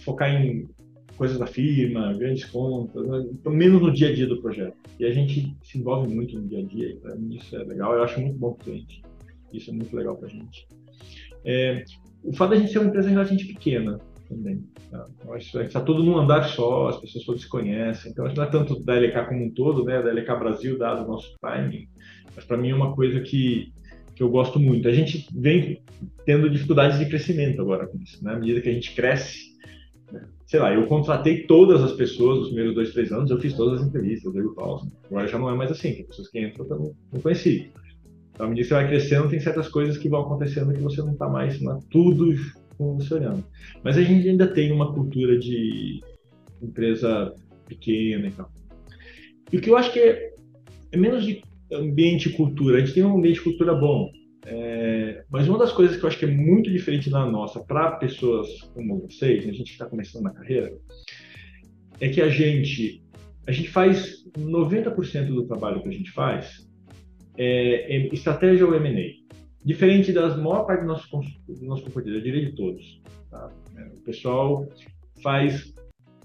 [0.00, 0.68] focar em
[1.16, 3.26] coisas da firma, grandes contas, né?
[3.32, 4.76] então, menos no dia a dia do projeto.
[5.00, 7.64] E a gente se envolve muito no dia a dia, e para mim isso é
[7.64, 7.94] legal.
[7.94, 9.02] Eu acho muito bom para o cliente.
[9.52, 10.66] Isso é muito legal para a gente.
[11.44, 11.84] É,
[12.22, 13.98] o fato da gente ser uma empresa relativamente pequena
[14.28, 14.64] também.
[14.90, 15.06] Tá?
[15.30, 18.10] a gente está todo num andar só, as pessoas todas se conhecem.
[18.10, 20.02] Então, acho que não é tanto da LK como um todo, né?
[20.02, 21.88] Da LK Brasil, dado o nosso timing,
[22.36, 23.72] mas para mim é uma coisa que,
[24.14, 24.86] que eu gosto muito.
[24.86, 25.82] A gente vem
[26.26, 28.34] tendo dificuldades de crescimento agora com isso, né?
[28.34, 29.56] À medida que a gente cresce,
[30.12, 30.28] né?
[30.46, 33.80] sei lá, eu contratei todas as pessoas nos primeiros dois, três anos, eu fiz todas
[33.80, 34.92] as entrevistas, eu pausa.
[35.06, 37.70] Agora já não é mais assim, tem pessoas que entram eu não, conheci.
[38.32, 41.00] Então, à medida que você vai crescendo, tem certas coisas que vão acontecendo que você
[41.00, 42.34] não está mais na, tudo
[42.76, 43.42] funcionando.
[43.82, 46.02] Mas a gente ainda tem uma cultura de
[46.62, 47.34] empresa
[47.66, 48.50] pequena e tal.
[49.52, 50.34] E o que eu acho que é,
[50.92, 52.76] é menos de ambiente e cultura.
[52.76, 54.10] A gente tem um ambiente de cultura bom.
[54.48, 57.92] É, mas uma das coisas que eu acho que é muito diferente da nossa para
[57.92, 60.72] pessoas como vocês, a gente que está começando na carreira,
[62.00, 63.02] é que a gente
[63.44, 66.68] a gente faz 90% do trabalho que a gente faz
[67.36, 69.26] é, é estratégia ou M&A.
[69.64, 71.08] Diferente das maior parte do nosso,
[71.48, 73.02] do nosso competidor, eu diria de todos.
[73.30, 73.50] Tá?
[73.76, 74.68] É, o pessoal
[75.22, 75.74] faz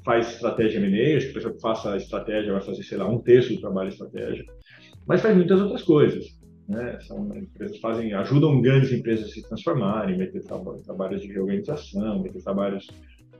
[0.03, 3.19] faz estratégia M&A, acho que o pessoal que faça estratégia vai fazer, sei lá, um
[3.19, 4.45] terço do trabalho de estratégia
[5.08, 6.26] mas faz muitas outras coisas.
[6.68, 6.97] Né?
[7.02, 12.32] São empresas fazem, ajudam grandes empresas a se transformarem, vai ter trabalhos de reorganização, vai
[12.32, 12.88] ter trabalhos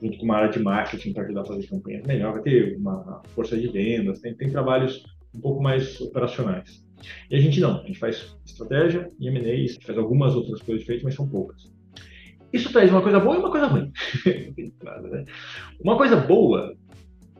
[0.02, 3.22] junto com uma área de marketing para ajudar a fazer campanhas melhor, vai ter uma
[3.36, 5.04] força de vendas, tem, tem trabalhos
[5.34, 6.84] um pouco mais operacionais.
[7.30, 11.06] E a gente não, a gente faz estratégia e M&A, faz algumas outras coisas diferentes,
[11.06, 11.72] mas são poucas.
[12.52, 13.92] Isso traz uma coisa boa e uma coisa ruim.
[15.82, 16.76] Uma coisa boa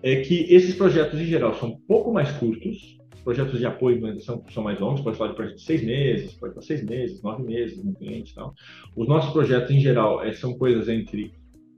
[0.02, 4.44] é que esses projetos, em geral, são um pouco mais curtos, projetos de apoio são,
[4.50, 7.44] são mais longos, pode falar de projetos de seis meses, pode falar seis meses, nove
[7.44, 8.54] meses no cliente e tal.
[8.96, 11.34] Os nossos projetos, em geral, é, são coisas entre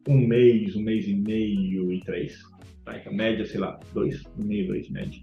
[0.08, 2.42] um mês, um mês e meio e três.
[2.84, 2.98] Tá?
[2.98, 5.22] Então, média, sei lá, dois, um meio, dois, média.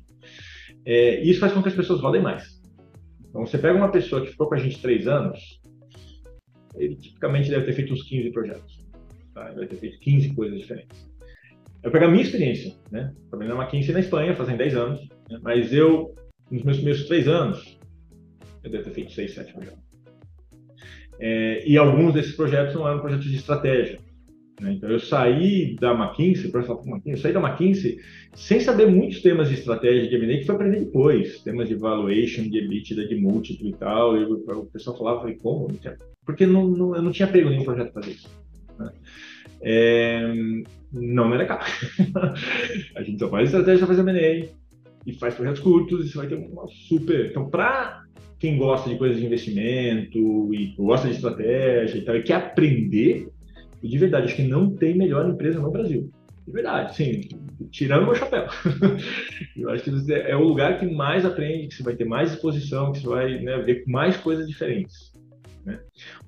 [0.85, 2.61] É, isso faz com que as pessoas rodem mais.
[3.29, 5.61] Então, você pega uma pessoa que ficou com a gente três anos,
[6.75, 8.79] ele tipicamente deve ter feito uns 15 projetos.
[9.35, 9.47] Tá?
[9.47, 11.11] Ele deve ter feito 15 coisas diferentes.
[11.83, 13.13] Eu pego a minha experiência, né?
[13.31, 15.09] Trabalhei na McKinsey na Espanha, fazem 10 anos?
[15.43, 16.15] Mas eu,
[16.51, 17.79] nos meus primeiros 3 anos,
[18.63, 19.91] eu devo ter feito 6, 7 projetos.
[21.19, 23.99] É, e alguns desses projetos não eram projetos de estratégia.
[24.61, 24.73] Né?
[24.73, 27.99] Então, eu saí da McKinsey, para falar McKinsey, eu saí da McKinsey
[28.35, 32.49] sem saber muitos temas de estratégia de M&A que foi aprender depois, temas de valuation,
[32.49, 35.69] de EBITDA, de múltiplo e tal, e o pessoal falava, falei, como?
[36.25, 38.29] Porque não, não, eu não tinha pego nenhum projeto para fazer isso.
[38.79, 38.93] Né?
[39.63, 40.33] É,
[40.93, 41.61] não é legal.
[42.97, 44.60] a gente só faz estratégia para fazer M&A
[45.11, 47.31] e faz projetos curtos e você vai ter uma super...
[47.31, 48.03] Então, para
[48.39, 53.29] quem gosta de coisas de investimento e gosta de estratégia e tal, e quer aprender,
[53.83, 56.11] de verdade, acho que não tem melhor empresa no Brasil.
[56.47, 57.21] De verdade, sim,
[57.71, 58.47] tirando o meu chapéu.
[59.57, 62.93] eu acho que é o lugar que mais aprende, que você vai ter mais exposição,
[62.93, 65.10] que você vai né, ver mais coisas diferentes.
[65.65, 65.79] Né?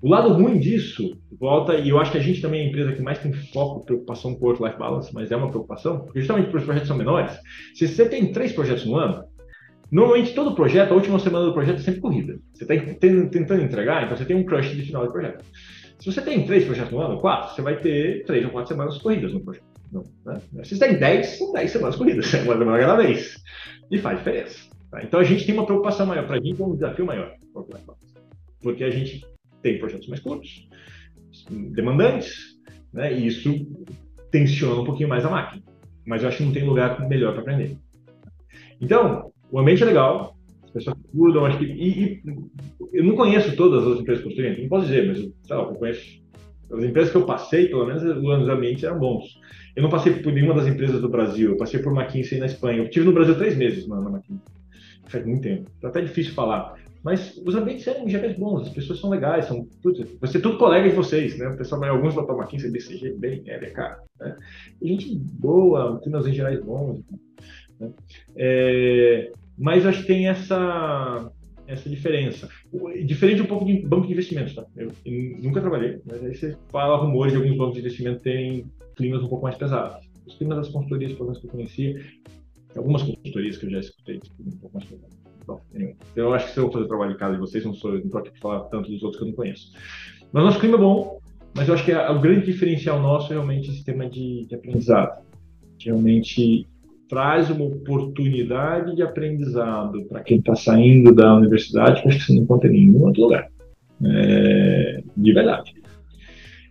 [0.00, 2.92] O lado ruim disso, volta, e eu acho que a gente também é a empresa
[2.92, 6.64] que mais tem foco, preocupação com work-life balance, mas é uma preocupação, justamente porque os
[6.64, 7.32] projetos são menores.
[7.74, 9.24] Se você tem três projetos no ano,
[9.90, 12.38] normalmente todo projeto, a última semana do projeto é sempre corrida.
[12.52, 15.44] Você está tentando entregar, então você tem um crush de final de projeto.
[15.98, 18.98] Se você tem três projetos no ano, quatro, você vai ter três ou quatro semanas
[18.98, 19.64] corridas no projeto.
[19.92, 20.40] Não, né?
[20.64, 23.36] Se você tem dez, são dez semanas corridas, uma semana cada vez.
[23.90, 24.58] E faz diferença.
[24.90, 25.02] Tá?
[25.02, 27.32] Então a gente tem uma preocupação maior, para gente é um desafio maior.
[28.62, 29.24] Porque a gente
[29.62, 30.68] tem projetos mais curtos,
[31.50, 32.58] demandantes,
[32.92, 33.12] né?
[33.12, 33.66] e isso
[34.30, 35.62] tensiona um pouquinho mais a máquina.
[36.06, 37.76] Mas eu acho que não tem lugar melhor para aprender.
[38.80, 40.36] Então, o ambiente é legal,
[40.72, 41.64] pessoas mudam, acho que.
[41.64, 42.22] E, e,
[42.92, 46.22] eu não conheço todas as empresas construídas, não posso dizer, mas sei lá, eu conheço.
[46.72, 49.38] As empresas que eu passei, pelo menos os ambientes eram bons.
[49.76, 52.78] Eu não passei por nenhuma das empresas do Brasil, eu passei por McKinsey na Espanha.
[52.78, 54.42] Eu estive no Brasil três meses na, McKinsey.
[55.04, 55.70] Faz muito tempo.
[55.80, 56.74] Tá até difícil falar.
[57.02, 60.88] Mas os ambientes eram gerais bons, as pessoas são legais, são tudo, você tudo colega
[60.88, 61.48] de vocês, né?
[61.48, 63.98] O pessoal, alguns vão para McKinsey, BCG, bem, é, cara.
[64.20, 64.36] Né?
[64.80, 67.02] E gente boa, climas em gerais bons.
[67.80, 67.90] Né?
[68.36, 71.30] É, mas acho que tem essa
[71.66, 72.48] essa diferença.
[73.04, 74.66] Diferente um pouco de banco de investimentos, tá?
[74.76, 74.92] Eu,
[75.42, 79.28] nunca trabalhei, mas aí você fala rumores de alguns bancos de investimento terem climas um
[79.28, 80.06] pouco mais pesados.
[80.26, 82.04] Os climas das consultorias, pelo menos que eu conhecia,
[82.76, 85.21] algumas consultorias que eu já escutei, um pouco mais pesados.
[85.46, 85.60] Bom,
[86.14, 87.98] eu acho que se eu fazer o trabalho de casa de vocês, não sou, não
[87.98, 89.72] estou aqui para falar tanto dos outros que eu não conheço.
[90.32, 91.18] Mas nosso clima é bom,
[91.54, 94.54] mas eu acho que a, o grande diferencial nosso é realmente esse tema de, de
[94.54, 95.22] aprendizado.
[95.84, 96.66] Realmente
[97.08, 102.32] traz uma oportunidade de aprendizado para quem está saindo da universidade que acho que você
[102.34, 103.48] não encontra em nenhum outro lugar.
[104.04, 105.74] É, de verdade.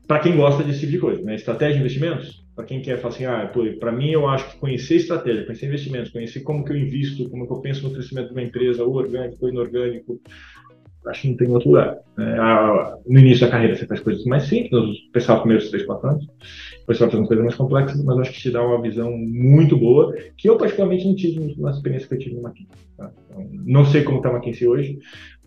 [0.08, 1.36] Para quem gosta desse tipo de coisa, né?
[1.36, 4.96] Estratégia de investimentos, para quem quer falar assim, ah, para mim eu acho que conhecer
[4.96, 8.34] estratégia, conhecer investimentos, conhecer como que eu invisto, como que eu penso no crescimento de
[8.34, 10.20] uma empresa, ou orgânico ou inorgânico,
[11.08, 11.98] acho que não tem outro lugar.
[12.18, 12.36] Né?
[13.08, 16.28] No início da carreira você faz coisas mais simples, nos pessoal primeiros 3, 4 anos,
[16.80, 19.78] depois você vai fazendo coisas mais complexas, mas acho que te dá uma visão muito
[19.78, 22.76] boa, que eu particularmente não tive na experiência que eu tive no McKinsey.
[22.98, 23.12] Tá?
[23.30, 25.00] Então, não sei como está a McKinsey hoje,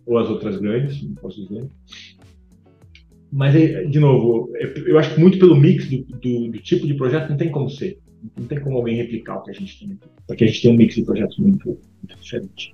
[0.06, 1.66] ou as outras grandes, não posso dizer.
[3.36, 3.52] Mas,
[3.90, 4.48] de novo,
[4.86, 7.68] eu acho que muito pelo mix do, do, do tipo de projeto não tem como
[7.68, 7.98] ser.
[8.38, 10.08] Não tem como alguém replicar o que a gente tem aqui.
[10.24, 12.70] Porque a gente tem um mix de projetos muito, muito diferente.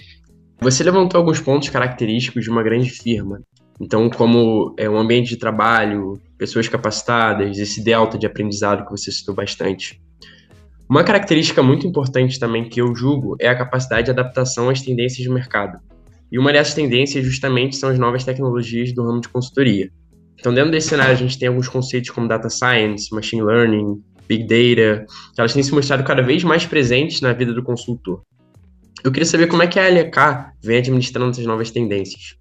[0.61, 3.41] Você levantou alguns pontos característicos de uma grande firma.
[3.81, 9.11] Então, como é um ambiente de trabalho, pessoas capacitadas, esse delta de aprendizado que você
[9.11, 9.99] citou bastante.
[10.87, 15.27] Uma característica muito importante também que eu julgo é a capacidade de adaptação às tendências
[15.27, 15.79] do mercado.
[16.31, 19.91] E uma dessas tendências justamente são as novas tecnologias do ramo de consultoria.
[20.41, 24.45] Então, dentro desse cenário, a gente tem alguns conceitos como data science, machine learning, big
[24.45, 28.23] data, que elas têm se mostrado cada vez mais presentes na vida do consultor.
[29.05, 32.37] Eu queria saber como é que a LK vem administrando essas novas tendências.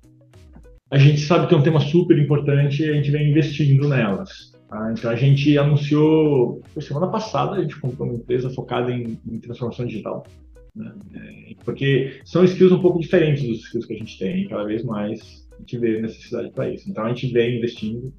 [0.92, 4.52] A gente sabe que é um tema super importante e a gente vem investindo nelas.
[4.70, 4.94] Tá?
[4.98, 9.86] Então a gente anunciou, semana passada, a gente comprou uma empresa focada em, em transformação
[9.86, 10.26] digital.
[10.76, 10.92] Né?
[11.16, 14.84] É, porque são skills um pouco diferentes dos skills que a gente tem, cada vez
[14.84, 16.90] mais a gente vê necessidade para isso.
[16.90, 18.14] Então a gente vem investindo,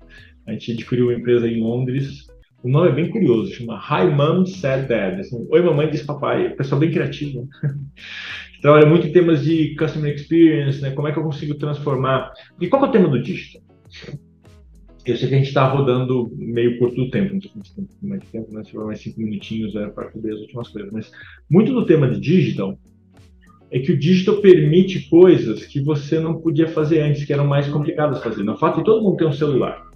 [0.47, 2.31] a gente adquiriu uma empresa em Londres
[2.63, 5.19] o nome é bem curioso, chama Hi Mom Said Dad.
[5.19, 7.49] Assim, Oi Mamãe Disse Papai, pessoal bem criativo.
[8.61, 10.91] Trabalha muito em temas de customer experience, né?
[10.91, 12.31] Como é que eu consigo transformar.
[12.61, 13.63] E qual é o tema do digital?
[15.07, 18.53] Eu sei que a gente está rodando meio curto do tempo, não sei mais tempo,
[18.53, 18.63] né?
[18.63, 20.93] Se for mais cinco minutinhos é, para cobrir as últimas coisas.
[20.93, 21.11] Mas
[21.49, 22.79] muito do tema de digital
[23.71, 27.69] é que o digital permite coisas que você não podia fazer antes, que eram mais
[27.69, 28.43] complicadas de fazer.
[28.43, 29.89] No fato de todo mundo ter um celular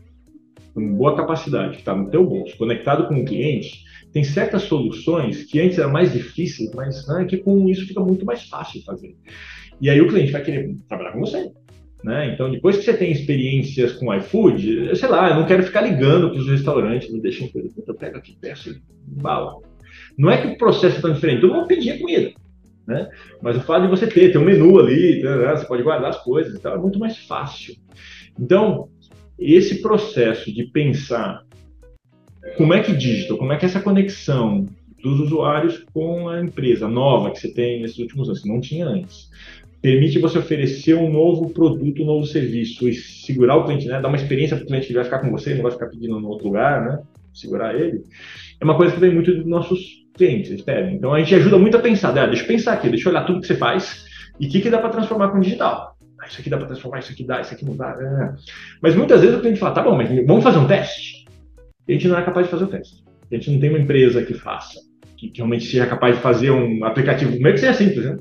[0.73, 5.45] com boa capacidade, que está no teu bolso, conectado com o cliente, tem certas soluções
[5.45, 9.15] que antes era mais difícil, mas né, que com isso fica muito mais fácil fazer.
[9.81, 11.51] E aí o cliente vai querer trabalhar com você.
[12.05, 12.33] Né?
[12.33, 16.31] Então, depois que você tem experiências com iFood, sei lá, eu não quero ficar ligando
[16.31, 19.57] para os restaurantes, me deixem coisa, eu pego aqui, peço bala.
[20.19, 22.33] Não é que o processo é tão diferente, todo mundo pedia comida.
[22.87, 23.09] Né?
[23.41, 25.57] Mas o fato de você ter, ter um menu ali, né?
[25.57, 27.75] você pode guardar as coisas, então é muito mais fácil.
[28.39, 28.89] Então,
[29.39, 31.43] esse processo de pensar
[32.57, 34.67] como é que digital, como é que essa conexão
[35.03, 38.87] dos usuários com a empresa nova que você tem nesses últimos anos, que não tinha
[38.87, 39.31] antes,
[39.83, 44.01] permite você oferecer um novo produto, um novo serviço e segurar o cliente, né?
[44.01, 46.19] Dar uma experiência para o cliente que vai ficar com você, não vai ficar pedindo
[46.19, 47.03] em outro lugar, né?
[47.35, 48.03] Segurar ele.
[48.61, 49.81] É uma coisa que vem muito dos nossos
[50.15, 50.97] clientes, eles pedem.
[50.97, 52.27] Então a gente ajuda muito a pensar, né?
[52.27, 54.05] deixa eu pensar aqui, deixa eu olhar tudo que você faz
[54.39, 55.97] e o que, que dá para transformar com o digital.
[56.21, 57.91] Ah, isso aqui dá para transformar, isso aqui dá, isso aqui não dá.
[57.91, 58.35] É.
[58.81, 61.25] Mas muitas vezes o cliente fala, tá bom, mas vamos fazer um teste?
[61.87, 63.05] E a gente não é capaz de fazer o teste.
[63.31, 64.79] A gente não tem uma empresa que faça,
[65.17, 68.17] que, que realmente seja capaz de fazer um aplicativo, meio que seja simples, né?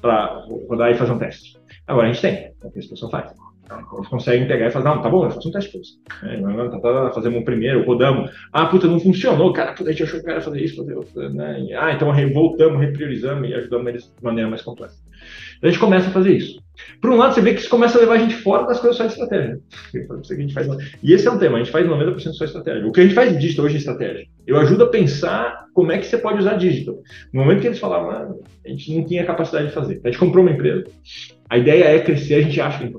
[0.00, 1.58] para rodar e fazer um teste.
[1.86, 3.32] Agora a gente tem, é o que essa pessoa faz.
[3.68, 5.94] Eles conseguem pegar e falar, não, tá bom, eu faço um teste com você.
[6.24, 8.30] É, tá, tá, fazemos um primeiro, rodamos.
[8.52, 11.30] Ah, puta, não funcionou, cara, puta, a gente achou que era fazer isso, fazer outro,
[11.30, 11.66] né?
[11.76, 14.96] Ah, então voltamos, repriorizamos e ajudamos eles de maneira mais complexa.
[15.58, 16.60] Então a gente começa a fazer isso.
[17.00, 18.96] Por um lado, você vê que isso começa a levar a gente fora das coisas
[18.96, 19.58] só de estratégia.
[21.02, 22.86] E esse é um tema, a gente faz 90% só estratégia.
[22.86, 24.26] O que a gente faz de digital hoje é estratégia.
[24.46, 26.98] Eu ajudo a pensar como é que você pode usar digital.
[27.32, 30.00] No momento que eles falavam, ah, a gente não tinha capacidade de fazer.
[30.04, 30.84] A gente comprou uma empresa.
[31.48, 32.98] A ideia é crescer, a gente acha que é.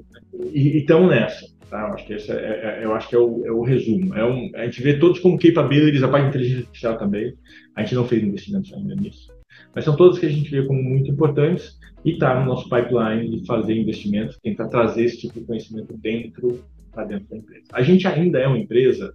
[0.53, 1.45] E estamos nessa.
[1.69, 1.81] Tá?
[1.81, 4.15] Eu acho que esse é, é, eu acho que é o, é o resumo.
[4.15, 7.33] É um, a gente vê todos como capabilities, a parte de inteligência artificial também.
[7.75, 9.31] A gente não fez investimentos ainda nisso.
[9.73, 13.29] Mas são todas que a gente vê como muito importantes e está no nosso pipeline
[13.29, 17.65] de fazer investimentos, tentar trazer esse tipo de conhecimento dentro, para dentro da empresa.
[17.73, 19.13] A gente ainda é uma empresa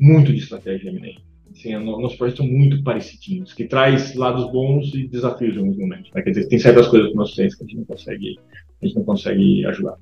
[0.00, 1.20] muito de estratégia M&A.
[1.50, 6.12] Assim, nossos projetos são muito parecidinhos, que traz lados bons e desafios em alguns momentos.
[6.12, 6.22] Né?
[6.22, 8.38] Quer dizer, tem certas coisas que nós temos que a gente não consegue,
[8.80, 9.96] a gente não consegue ajudar.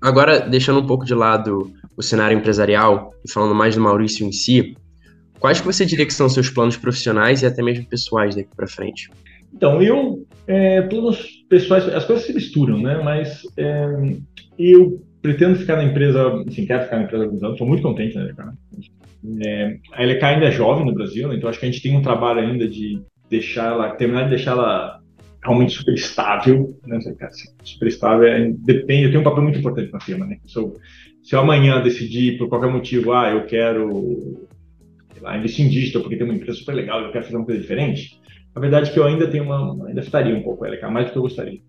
[0.00, 4.32] Agora, deixando um pouco de lado o cenário empresarial e falando mais do Maurício em
[4.32, 4.74] si,
[5.38, 8.66] quais que você diria que são seus planos profissionais e até mesmo pessoais daqui para
[8.66, 9.10] frente?
[9.52, 13.00] Então, eu, é, planos pessoais, as coisas se misturam, né?
[13.02, 13.86] Mas é,
[14.58, 18.14] eu pretendo ficar na empresa, assim, quero ficar na empresa alguns anos, estou muito contente
[18.14, 18.42] na LK.
[19.44, 21.36] É, a LK ainda é jovem no Brasil, né?
[21.36, 24.52] então acho que a gente tem um trabalho ainda de deixar ela, terminar de deixar
[24.52, 24.99] ela
[25.42, 26.98] realmente super estável, né?
[27.62, 30.38] Super estável, é, depende, eu tenho um papel muito importante na firma, né?
[30.46, 30.76] Se eu,
[31.22, 34.48] se eu amanhã decidir, por qualquer motivo, ah, eu quero
[35.20, 37.60] lá, investir em digital porque tem uma empresa super legal, eu quero fazer uma coisa
[37.60, 38.20] diferente,
[38.54, 41.12] a verdade é que eu ainda tenho uma, ainda estaria um pouco LK, mais do
[41.12, 41.60] que eu gostaria.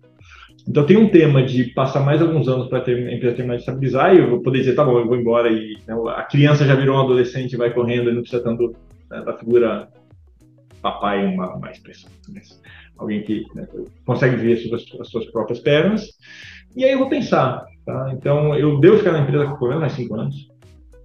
[0.68, 4.14] Então tem um tema de passar mais alguns anos para a empresa terminar de estabilizar
[4.14, 6.74] e eu vou poder dizer, tá bom, eu vou embora e né, a criança já
[6.74, 8.74] virou um adolescente, vai correndo e não precisa tanto
[9.10, 9.88] né, da figura
[10.82, 12.10] papai uma mais expressão.
[12.98, 13.66] Alguém que né,
[14.04, 16.06] consegue ver as suas, as suas, próprias pernas.
[16.76, 18.12] E aí eu vou pensar, tá?
[18.12, 20.48] Então eu devo ficar na empresa por menos mais 5 anos,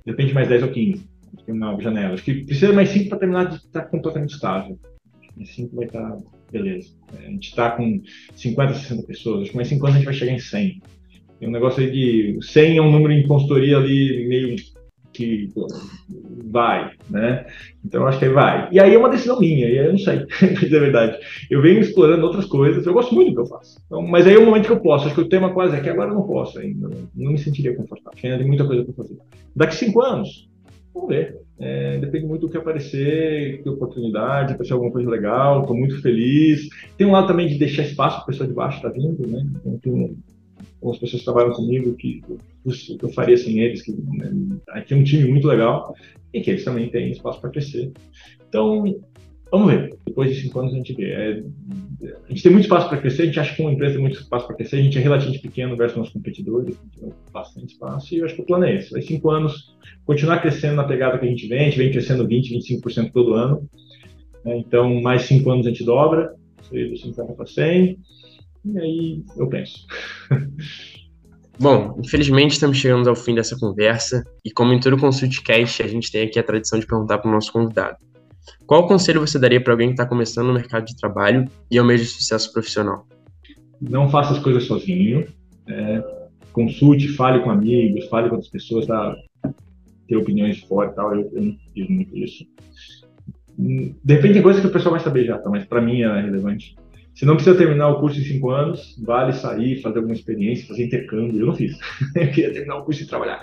[0.05, 1.09] depende mais 10 ou 15,
[1.47, 2.13] na janela.
[2.13, 4.78] Acho que precisa mais 5 para terminar de estar completamente estável
[5.39, 6.17] em 5 vai estar
[6.51, 6.89] beleza.
[7.13, 8.01] É, a gente está com
[8.36, 10.82] 50, 60 pessoas, acho que mais 5 anos a gente vai chegar em 100.
[11.39, 14.55] Tem um negócio aí de 100 é um número em consultoria ali meio
[15.13, 15.51] que
[16.50, 17.45] vai, né?
[17.86, 18.70] Então acho que vai.
[18.72, 21.18] E aí é uma decisão minha, e aí eu não sei, a verdade.
[21.50, 23.80] Eu venho explorando outras coisas, eu gosto muito do que eu faço.
[23.86, 25.06] Então, mas aí é o momento que eu posso.
[25.06, 26.89] Acho que o tema quase é que agora eu não posso ainda.
[27.16, 28.20] Não me sentiria confortável.
[28.24, 29.18] Ainda tem muita coisa para fazer.
[29.56, 30.50] Daqui cinco anos,
[30.93, 31.38] vamos ver.
[31.60, 36.68] É, depende muito do que aparecer, que oportunidade, aparecer alguma coisa legal, estou muito feliz.
[36.98, 39.28] Tem um lado também de deixar espaço para a pessoa de baixo estar tá vindo,
[39.28, 39.43] né?
[39.56, 40.18] Então, tem
[40.78, 45.03] algumas pessoas que trabalham comigo que, que eu faria sem eles, que né, tem um
[45.03, 45.93] time muito legal
[46.34, 47.91] e que eles também têm espaço para crescer.
[48.47, 48.86] Então,
[49.51, 49.97] Vamos ver.
[50.05, 51.11] Depois de cinco anos a gente vê.
[51.11, 51.43] É,
[52.25, 54.19] a gente tem muito espaço para crescer, a gente acha que uma empresa tem muito
[54.19, 57.73] espaço para crescer, a gente é relativamente pequeno versus nossos competidores, a gente tem bastante
[57.73, 58.91] espaço, e eu acho que o plano é esse.
[58.91, 59.75] Vai cinco anos,
[60.05, 63.34] continuar crescendo na pegada que a gente vem, a gente vem crescendo 20%, 25% todo
[63.34, 63.69] ano.
[64.43, 64.57] Né?
[64.57, 67.99] Então, mais cinco anos a gente dobra, seria de 50 para 100,
[68.74, 69.86] e aí eu penso.
[71.59, 76.11] Bom, infelizmente estamos chegando ao fim dessa conversa, e como em todo ConsultCast, a gente
[76.11, 77.97] tem aqui a tradição de perguntar para o nosso convidado.
[78.65, 82.05] Qual conselho você daria para alguém que está começando no mercado de trabalho e almeja
[82.05, 83.07] sucesso profissional?
[83.82, 85.28] Não faça as coisas sozinho.
[85.68, 86.03] É,
[86.53, 89.15] consulte, fale com amigos, fale com outras pessoas, tá?
[90.07, 91.15] ter opiniões fortes e tal.
[91.15, 92.45] Eu, eu não fiz muito isso.
[93.57, 95.49] De repente tem coisas que o pessoal vai saber já, tá?
[95.49, 96.76] mas para mim é relevante.
[97.18, 100.86] Se não precisa terminar o curso em cinco anos, vale sair, fazer alguma experiência, fazer
[100.86, 101.39] intercâmbio.
[101.39, 101.76] Eu não fiz.
[102.13, 103.41] eu queria terminar o curso e trabalhar.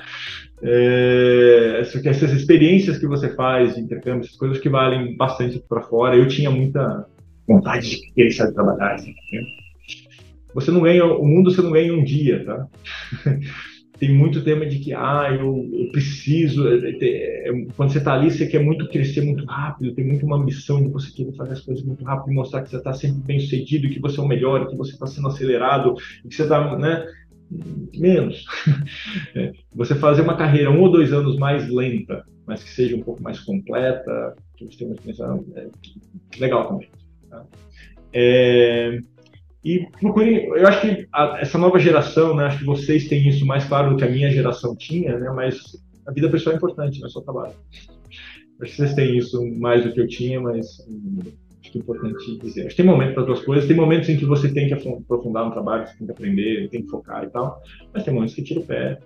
[0.62, 6.16] É, essas experiências que você faz de intercâmbio, essas coisas que valem bastante para fora.
[6.16, 7.04] Eu tinha muita
[7.48, 8.94] vontade de querer sair trabalhar.
[8.94, 9.42] Assim, né?
[10.54, 12.68] Você não ganha, o mundo você não ganha em um dia, tá?
[13.98, 16.68] tem muito tema de que ah, eu, eu preciso.
[16.68, 20.26] É, é, é, quando você está ali, você quer muito crescer muito rápido, tem muito
[20.26, 23.22] uma ambição de você querer fazer as coisas muito rápido, mostrar que você está sempre
[23.22, 25.94] bem sucedido, que você é o melhor, que você está sendo acelerado,
[26.28, 27.06] que você está, né?
[27.96, 28.44] menos.
[29.74, 33.22] Você fazer uma carreira um ou dois anos mais lenta, mas que seja um pouco
[33.22, 35.70] mais completa, que você tenha uma experiência
[36.38, 36.88] legal também.
[37.28, 37.44] Tá?
[38.12, 38.98] É,
[39.64, 43.46] e procurem, eu acho que a, essa nova geração, né, acho que vocês têm isso
[43.46, 45.58] mais claro do que a minha geração tinha, né, mas
[46.06, 47.54] a vida pessoal é importante, não é só trabalho.
[48.60, 50.66] Acho que vocês têm isso mais do que eu tinha, mas
[51.62, 52.66] acho que é importante dizer.
[52.66, 55.46] Acho que tem momentos para duas coisas, tem momentos em que você tem que aprofundar
[55.46, 57.62] no trabalho, você tem que aprender, tem que focar e tal,
[57.92, 58.98] mas tem momentos que tira o pé.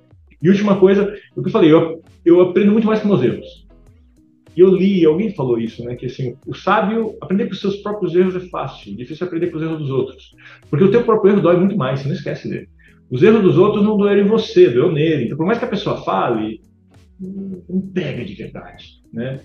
[0.43, 3.68] E última coisa, o que eu falei, eu, eu aprendo muito mais com meus erros.
[4.59, 5.95] E eu li, alguém falou isso, né?
[5.95, 9.57] Que assim, o sábio, aprender com os seus próprios erros é fácil, difícil aprender com
[9.57, 10.35] os erros dos outros.
[10.69, 12.69] Porque o teu próprio erro dói muito mais, você não esquece dele.
[13.09, 15.27] Os erros dos outros não doeram em você, doeu nele.
[15.27, 16.61] Então, por mais que a pessoa fale,
[17.21, 19.39] não pega de verdade, né?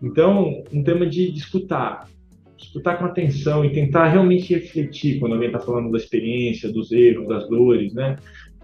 [0.00, 2.08] Então, um tema de, de escutar,
[2.56, 7.26] escutar com atenção e tentar realmente refletir quando alguém está falando da experiência, dos erros,
[7.26, 8.14] das dores, né?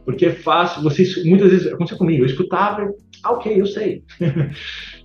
[0.04, 2.88] Porque é fácil, vocês, muitas vezes, aconteceu comigo, eu escutava,
[3.24, 4.04] ah, ok, eu sei.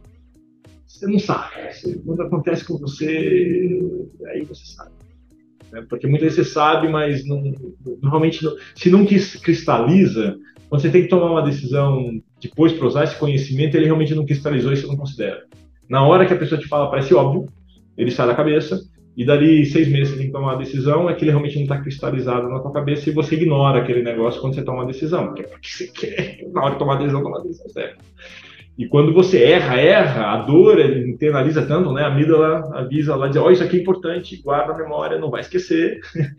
[1.02, 1.50] você não sabe.
[2.06, 3.82] Quando acontece com você,
[4.28, 4.92] aí você sabe.
[5.72, 5.84] Né?
[5.90, 7.42] Porque muitas vezes você sabe, mas não,
[8.02, 10.38] normalmente, não, se não cristaliza,
[10.70, 14.26] quando você tem que tomar uma decisão depois para usar esse conhecimento, ele realmente não
[14.26, 15.44] cristalizou e você não considera.
[15.90, 17.48] Na hora que a pessoa te fala, parece óbvio,
[17.98, 18.80] ele sai da cabeça,
[19.18, 21.64] e dali seis meses você tem que tomar uma decisão, é que ele realmente não
[21.64, 25.28] está cristalizado na tua cabeça e você ignora aquele negócio quando você toma uma decisão,
[25.28, 27.98] porque é porque você quer, na hora de tomar a decisão, tomar a decisão certa.
[28.82, 32.02] E quando você erra, erra, a dor internaliza tanto, né?
[32.02, 35.30] A amígdala avisa lá, diz, ó, oh, isso aqui é importante, guarda a memória, não
[35.30, 36.00] vai esquecer.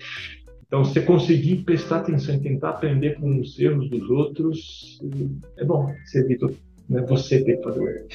[0.67, 4.99] Então, você conseguir prestar atenção e tentar aprender com os erros dos outros,
[5.59, 5.87] é bom.
[6.03, 6.47] Você evita
[6.89, 8.07] né, você ter que fazer o erro.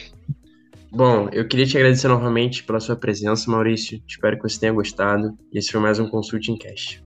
[0.92, 4.02] Bom, eu queria te agradecer novamente pela sua presença, Maurício.
[4.08, 5.38] Espero que você tenha gostado.
[5.54, 7.04] E esse foi mais um Consulting Cast.